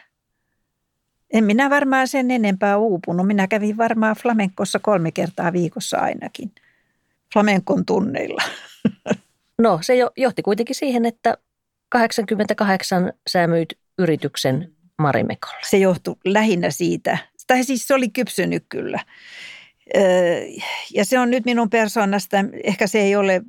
En 1.34 1.43
minä 1.43 1.69
varmaan 1.69 2.08
sen 2.08 2.32
enempää 2.32 2.78
uupunut. 2.78 3.28
Minä 3.28 3.48
kävin 3.48 3.78
varmaan 3.78 4.15
flamenkossa 4.15 4.80
kolme 4.80 5.12
kertaa 5.12 5.54
viikossa 5.54 5.98
ainakin. 5.98 6.52
Flamenkon 7.34 7.86
tunneilla. 7.86 8.43
No, 9.58 9.80
se 9.82 9.93
johti 10.17 10.41
kuitenkin 10.41 10.76
siihen, 10.76 11.06
että 11.06 11.38
88 11.89 13.13
sä 13.30 13.48
myit 13.48 13.69
yrityksen 14.00 14.72
Marimekolle. 14.98 15.62
Se 15.69 15.78
johtui 15.78 16.15
lähinnä 16.26 16.72
siitä, 16.72 17.17
tai 17.48 17.63
siis 17.63 17.88
se 17.88 17.93
oli 17.93 18.10
kypsynyt 18.10 18.65
kyllä 18.69 19.00
ja 20.93 21.06
se 21.06 21.19
on 21.19 21.30
nyt 21.30 21.46
minun 21.46 21.69
persoonasta, 21.69 22.38
ehkä 22.63 22.88
se 22.88 23.00
ei 23.00 23.15
ole 23.15 23.41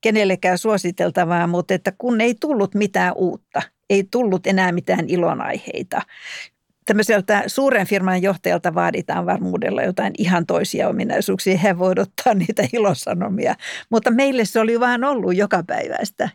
kenellekään 0.00 0.58
suositeltavaa, 0.58 1.46
mutta 1.46 1.74
että 1.74 1.92
kun 1.98 2.20
ei 2.20 2.34
tullut 2.34 2.74
mitään 2.74 3.12
uutta, 3.16 3.62
ei 3.90 4.04
tullut 4.10 4.46
enää 4.46 4.72
mitään 4.72 5.08
ilonaiheita. 5.08 6.02
Tämmöiseltä 6.88 7.44
suuren 7.46 7.86
firman 7.86 8.22
johtajalta 8.22 8.74
vaaditaan 8.74 9.26
varmuudella 9.26 9.82
jotain 9.82 10.12
ihan 10.18 10.46
toisia 10.46 10.88
ominaisuuksia. 10.88 11.58
He 11.58 11.78
voivat 11.78 11.98
ottaa 11.98 12.34
niitä 12.34 12.68
ilosanomia, 12.72 13.54
mutta 13.90 14.10
meille 14.10 14.44
se 14.44 14.60
oli 14.60 14.80
vaan 14.80 15.04
ollut 15.04 15.36
joka 15.36 15.62
päivästä. 15.66 16.28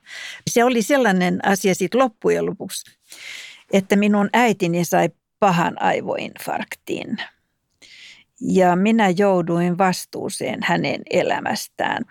Se 0.50 0.64
oli 0.64 0.82
sellainen 0.82 1.46
asia 1.46 1.76
sitten 1.76 2.00
loppujen 2.00 2.46
lopuksi, 2.46 2.98
että 3.72 3.96
minun 3.96 4.30
äitini 4.34 4.86
sai 4.86 5.10
pahan 5.40 5.82
aivoinfarktiin– 5.82 7.18
ja 8.42 8.76
minä 8.76 9.10
jouduin 9.18 9.78
vastuuseen 9.78 10.60
hänen 10.64 11.02
elämästään. 11.10 12.04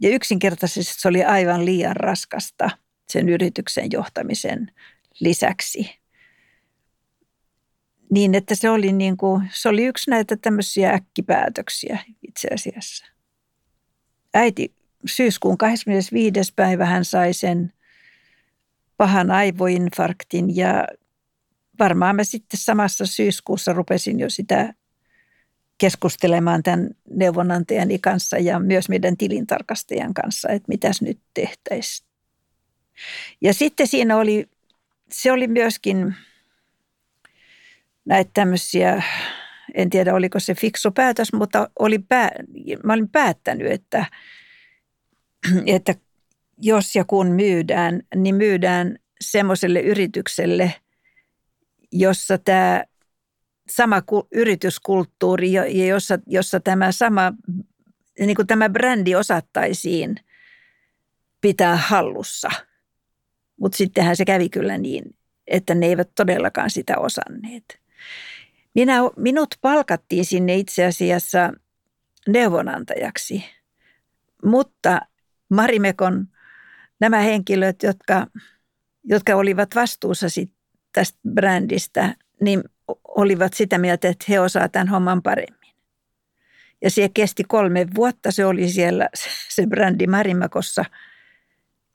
Ja 0.00 0.10
yksinkertaisesti 0.10 1.00
se 1.00 1.08
oli 1.08 1.24
aivan 1.24 1.64
liian 1.64 1.96
raskasta 1.96 2.70
sen 3.08 3.28
yrityksen 3.28 3.88
johtamisen 3.92 4.72
lisäksi. 5.20 5.99
Niin, 8.10 8.34
että 8.34 8.54
se 8.54 8.70
oli, 8.70 8.92
niin 8.92 9.16
kuin, 9.16 9.48
se 9.52 9.68
oli 9.68 9.84
yksi 9.84 10.10
näitä 10.10 10.36
tämmöisiä 10.36 10.90
äkkipäätöksiä 10.90 11.98
itse 12.28 12.48
asiassa. 12.54 13.06
Äiti 14.34 14.74
syyskuun 15.06 15.58
25. 15.58 16.52
päivä 16.56 16.86
hän 16.86 17.04
sai 17.04 17.32
sen 17.32 17.72
pahan 18.96 19.30
aivoinfarktin 19.30 20.56
ja 20.56 20.84
varmaan 21.78 22.16
mä 22.16 22.24
sitten 22.24 22.60
samassa 22.60 23.06
syyskuussa 23.06 23.72
rupesin 23.72 24.20
jo 24.20 24.30
sitä 24.30 24.74
keskustelemaan 25.78 26.62
tämän 26.62 26.90
neuvonantajani 27.10 27.98
kanssa 27.98 28.38
ja 28.38 28.58
myös 28.58 28.88
meidän 28.88 29.16
tilintarkastajan 29.16 30.14
kanssa, 30.14 30.48
että 30.48 30.68
mitäs 30.68 31.02
nyt 31.02 31.18
tehtäisiin. 31.34 32.08
Ja 33.40 33.54
sitten 33.54 33.86
siinä 33.86 34.16
oli, 34.16 34.48
se 35.12 35.32
oli 35.32 35.48
myöskin 35.48 36.14
näitä 38.10 38.30
tämmöisiä, 38.34 39.02
en 39.74 39.90
tiedä 39.90 40.14
oliko 40.14 40.40
se 40.40 40.54
fiksu 40.54 40.90
päätös, 40.90 41.32
mutta 41.32 41.70
oli 41.78 41.98
pää, 41.98 42.30
mä 42.84 42.92
olin 42.92 43.08
päättänyt, 43.08 43.72
että, 43.72 44.06
että 45.66 45.94
jos 46.58 46.96
ja 46.96 47.04
kun 47.04 47.26
myydään, 47.26 48.02
niin 48.14 48.34
myydään 48.34 48.98
semmoiselle 49.20 49.80
yritykselle, 49.80 50.74
jossa 51.92 52.38
tämä 52.38 52.84
sama 53.68 54.02
yrityskulttuuri, 54.32 55.52
ja 55.52 55.86
jossa, 55.86 56.18
jossa 56.26 56.60
tämä 56.60 56.92
sama 56.92 57.32
niin 58.18 58.36
kuin 58.36 58.46
tämä 58.46 58.68
brändi 58.68 59.14
osattaisiin 59.14 60.16
pitää 61.40 61.76
hallussa. 61.76 62.50
Mutta 63.60 63.76
sittenhän 63.76 64.16
se 64.16 64.24
kävi 64.24 64.48
kyllä 64.48 64.78
niin, 64.78 65.16
että 65.46 65.74
ne 65.74 65.86
eivät 65.86 66.10
todellakaan 66.14 66.70
sitä 66.70 66.98
osanneet. 66.98 67.80
Minä, 68.74 68.98
minut 69.16 69.54
palkattiin 69.60 70.24
sinne 70.24 70.56
itse 70.56 70.86
asiassa 70.86 71.52
neuvonantajaksi, 72.28 73.44
mutta 74.44 75.00
Marimekon 75.48 76.28
nämä 77.00 77.18
henkilöt, 77.18 77.82
jotka, 77.82 78.26
jotka 79.04 79.36
olivat 79.36 79.74
vastuussa 79.74 80.28
sit 80.28 80.52
tästä 80.92 81.18
brändistä, 81.34 82.14
niin 82.40 82.62
olivat 83.08 83.54
sitä 83.54 83.78
mieltä, 83.78 84.08
että 84.08 84.24
he 84.28 84.40
osaavat 84.40 84.72
tämän 84.72 84.88
homman 84.88 85.22
paremmin. 85.22 85.60
Ja 86.82 86.90
se 86.90 87.08
kesti 87.14 87.44
kolme 87.44 87.86
vuotta. 87.94 88.30
Se 88.30 88.46
oli 88.46 88.68
siellä 88.68 89.08
se 89.48 89.66
brändi 89.66 90.06
Marimakossa 90.06 90.84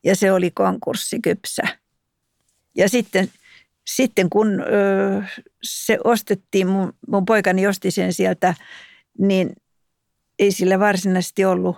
ja 0.03 0.15
se 0.15 0.31
oli 0.31 0.51
konkurssikypsä. 0.51 1.63
Ja 2.75 2.89
sitten, 2.89 3.31
sitten 3.87 4.29
kun 4.29 4.61
ö, 4.61 5.23
se 5.63 5.97
ostettiin, 6.03 6.67
mun, 6.67 6.93
mun 7.07 7.25
poikani 7.25 7.67
osti 7.67 7.91
sen 7.91 8.13
sieltä, 8.13 8.53
niin 9.19 9.53
ei 10.39 10.51
sillä 10.51 10.79
varsinaisesti 10.79 11.45
ollut, 11.45 11.77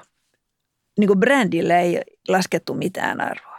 niin 1.00 1.08
kuin 1.08 1.20
brändillä 1.20 1.80
ei 1.80 2.02
laskettu 2.28 2.74
mitään 2.74 3.22
arvoa. 3.22 3.58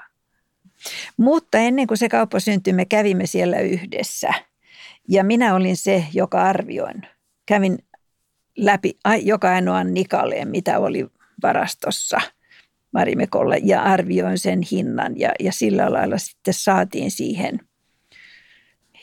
Mutta 1.17 1.59
ennen 1.59 1.87
kuin 1.87 1.99
se 1.99 2.09
kauppa 2.09 2.41
syntyi, 2.41 2.73
me 2.73 2.85
kävimme 2.85 3.27
siellä 3.27 3.61
yhdessä. 3.61 4.33
Ja 5.09 5.25
minä 5.25 5.55
olin 5.55 5.77
se, 5.77 6.05
joka 6.13 6.43
arvioin. 6.43 7.03
Kävin 7.47 7.79
läpi 8.57 8.99
joka 9.23 9.51
ainoan 9.51 9.95
nikaleen, 9.95 10.49
mitä 10.49 10.79
oli 10.79 11.07
varastossa 11.43 12.21
Marimekolle 12.93 13.61
ja 13.63 13.83
arvioin 13.83 14.39
sen 14.39 14.61
hinnan. 14.71 15.19
Ja, 15.19 15.33
ja 15.41 15.53
sillä 15.53 15.93
lailla 15.93 16.19
sitten 16.19 16.55
saatiin 16.55 17.11
siihen 17.11 17.68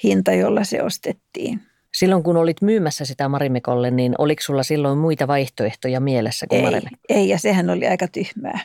hinta, 0.05 0.31
jolla 0.31 0.63
se 0.63 0.83
ostettiin. 0.83 1.61
Silloin 1.95 2.23
kun 2.23 2.37
olit 2.37 2.61
myymässä 2.61 3.05
sitä 3.05 3.29
Marimekolle, 3.29 3.91
niin 3.91 4.15
oliko 4.17 4.41
sulla 4.41 4.63
silloin 4.63 4.97
muita 4.97 5.27
vaihtoehtoja 5.27 5.99
mielessä 5.99 6.47
kuin 6.49 6.75
ei, 6.75 6.81
ei, 7.09 7.29
ja 7.29 7.37
sehän 7.39 7.69
oli 7.69 7.87
aika 7.87 8.07
tyhmää. 8.07 8.59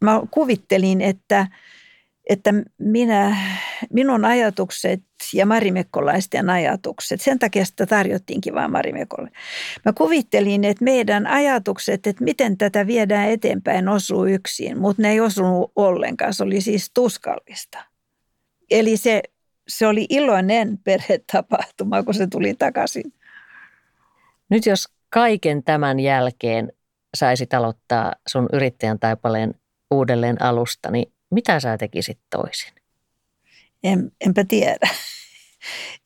Mä 0.00 0.22
kuvittelin, 0.30 1.00
että, 1.00 1.46
että 2.28 2.54
minä, 2.78 3.36
minun 3.92 4.24
ajatukset 4.24 5.02
ja 5.32 5.46
marimekkolaisten 5.46 6.50
ajatukset, 6.50 7.20
sen 7.20 7.38
takia 7.38 7.64
sitä 7.64 7.86
tarjottiinkin 7.86 8.54
vain 8.54 8.72
Marimekolle. 8.72 9.30
Mä 9.84 9.92
kuvittelin, 9.92 10.64
että 10.64 10.84
meidän 10.84 11.26
ajatukset, 11.26 12.06
että 12.06 12.24
miten 12.24 12.58
tätä 12.58 12.86
viedään 12.86 13.30
eteenpäin, 13.30 13.88
osuu 13.88 14.26
yksin, 14.26 14.78
mutta 14.78 15.02
ne 15.02 15.10
ei 15.10 15.20
osunut 15.20 15.72
ollenkaan. 15.76 16.34
Se 16.34 16.42
oli 16.42 16.60
siis 16.60 16.90
tuskallista. 16.94 17.84
Eli 18.70 18.96
se 18.96 19.22
se 19.68 19.86
oli 19.86 20.06
iloinen 20.08 20.78
perhetapahtuma, 20.84 22.02
kun 22.02 22.14
se 22.14 22.26
tuli 22.26 22.54
takaisin. 22.54 23.14
Nyt 24.48 24.66
jos 24.66 24.88
kaiken 25.10 25.62
tämän 25.62 26.00
jälkeen 26.00 26.72
saisi 27.14 27.46
aloittaa 27.56 28.12
sun 28.28 28.48
yrittäjän 28.52 28.98
taipaleen 28.98 29.54
uudelleen 29.90 30.42
alusta, 30.42 30.90
niin 30.90 31.12
mitä 31.30 31.60
sä 31.60 31.78
tekisit 31.78 32.18
toisin? 32.30 32.72
En, 33.84 34.12
enpä 34.20 34.44
tiedä. 34.44 34.88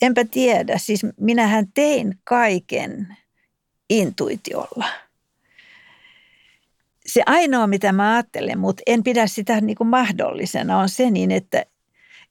Enpä 0.03 0.25
tiedä. 0.25 0.79
Siis 0.79 1.07
minähän 1.21 1.67
tein 1.75 2.19
kaiken 2.25 3.17
intuitiolla. 3.91 4.87
Se 7.07 7.23
ainoa, 7.27 7.67
mitä 7.67 7.93
mä 7.93 8.13
ajattelen, 8.13 8.59
mutta 8.59 8.83
en 8.87 9.03
pidä 9.03 9.27
sitä 9.27 9.61
niin 9.61 9.77
kuin 9.77 9.89
mahdollisena, 9.89 10.79
on 10.79 10.89
se 10.89 11.11
niin, 11.11 11.31
että 11.31 11.65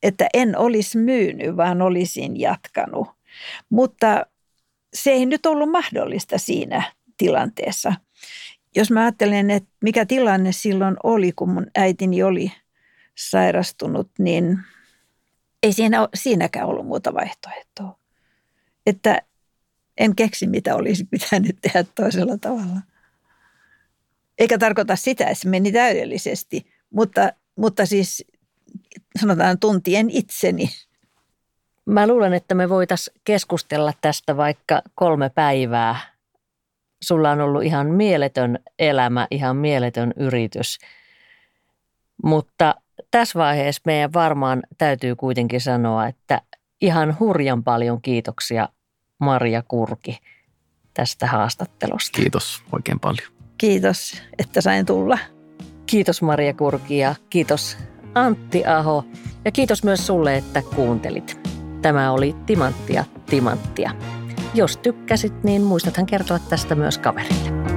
että 0.03 0.27
en 0.33 0.57
olisi 0.57 0.97
myynyt, 0.97 1.57
vaan 1.57 1.81
olisin 1.81 2.39
jatkanut. 2.39 3.07
Mutta 3.69 4.25
se 4.93 5.11
ei 5.11 5.25
nyt 5.25 5.45
ollut 5.45 5.71
mahdollista 5.71 6.37
siinä 6.37 6.83
tilanteessa. 7.17 7.93
Jos 8.75 8.91
mä 8.91 9.01
ajattelen, 9.01 9.51
että 9.51 9.69
mikä 9.83 10.05
tilanne 10.05 10.51
silloin 10.51 10.97
oli, 11.03 11.31
kun 11.31 11.49
mun 11.49 11.67
äitini 11.77 12.23
oli 12.23 12.51
sairastunut, 13.15 14.11
niin 14.19 14.59
ei 15.63 15.73
siinä, 15.73 16.07
siinäkään 16.13 16.67
ollut 16.67 16.87
muuta 16.87 17.13
vaihtoehtoa. 17.13 17.99
Että 18.85 19.21
en 19.97 20.15
keksi, 20.15 20.47
mitä 20.47 20.75
olisi 20.75 21.07
pitänyt 21.11 21.57
tehdä 21.61 21.85
toisella 21.95 22.37
tavalla. 22.37 22.81
Eikä 24.37 24.57
tarkoita 24.57 24.95
sitä, 24.95 25.23
että 25.23 25.41
se 25.41 25.49
meni 25.49 25.71
täydellisesti, 25.71 26.65
mutta, 26.89 27.33
mutta 27.55 27.85
siis 27.85 28.25
sanotaan 29.19 29.59
tuntien 29.59 30.09
itseni. 30.09 30.69
Mä 31.85 32.07
luulen, 32.07 32.33
että 32.33 32.55
me 32.55 32.69
voitaisiin 32.69 33.21
keskustella 33.23 33.93
tästä 34.01 34.37
vaikka 34.37 34.81
kolme 34.95 35.29
päivää. 35.29 35.99
Sulla 37.01 37.31
on 37.31 37.41
ollut 37.41 37.63
ihan 37.63 37.87
mieletön 37.87 38.59
elämä, 38.79 39.27
ihan 39.31 39.57
mieletön 39.57 40.13
yritys. 40.15 40.77
Mutta 42.23 42.75
tässä 43.11 43.39
vaiheessa 43.39 43.81
meidän 43.85 44.13
varmaan 44.13 44.63
täytyy 44.77 45.15
kuitenkin 45.15 45.61
sanoa, 45.61 46.07
että 46.07 46.41
ihan 46.81 47.19
hurjan 47.19 47.63
paljon 47.63 48.01
kiitoksia 48.01 48.69
Maria 49.19 49.63
Kurki 49.67 50.19
tästä 50.93 51.27
haastattelusta. 51.27 52.21
Kiitos 52.21 52.63
oikein 52.71 52.99
paljon. 52.99 53.31
Kiitos, 53.57 54.21
että 54.39 54.61
sain 54.61 54.85
tulla. 54.85 55.17
Kiitos 55.85 56.21
Maria 56.21 56.53
Kurki 56.53 56.97
ja 56.97 57.15
kiitos 57.29 57.77
Antti 58.15 58.65
Aho 58.65 59.05
ja 59.45 59.51
kiitos 59.51 59.83
myös 59.83 60.07
sulle, 60.07 60.37
että 60.37 60.61
kuuntelit. 60.75 61.39
Tämä 61.81 62.11
oli 62.11 62.35
Timanttia 62.45 63.05
Timanttia. 63.29 63.91
Jos 64.53 64.77
tykkäsit, 64.77 65.43
niin 65.43 65.61
muistathan 65.61 66.05
kertoa 66.05 66.39
tästä 66.39 66.75
myös 66.75 66.97
kaverille. 66.97 67.74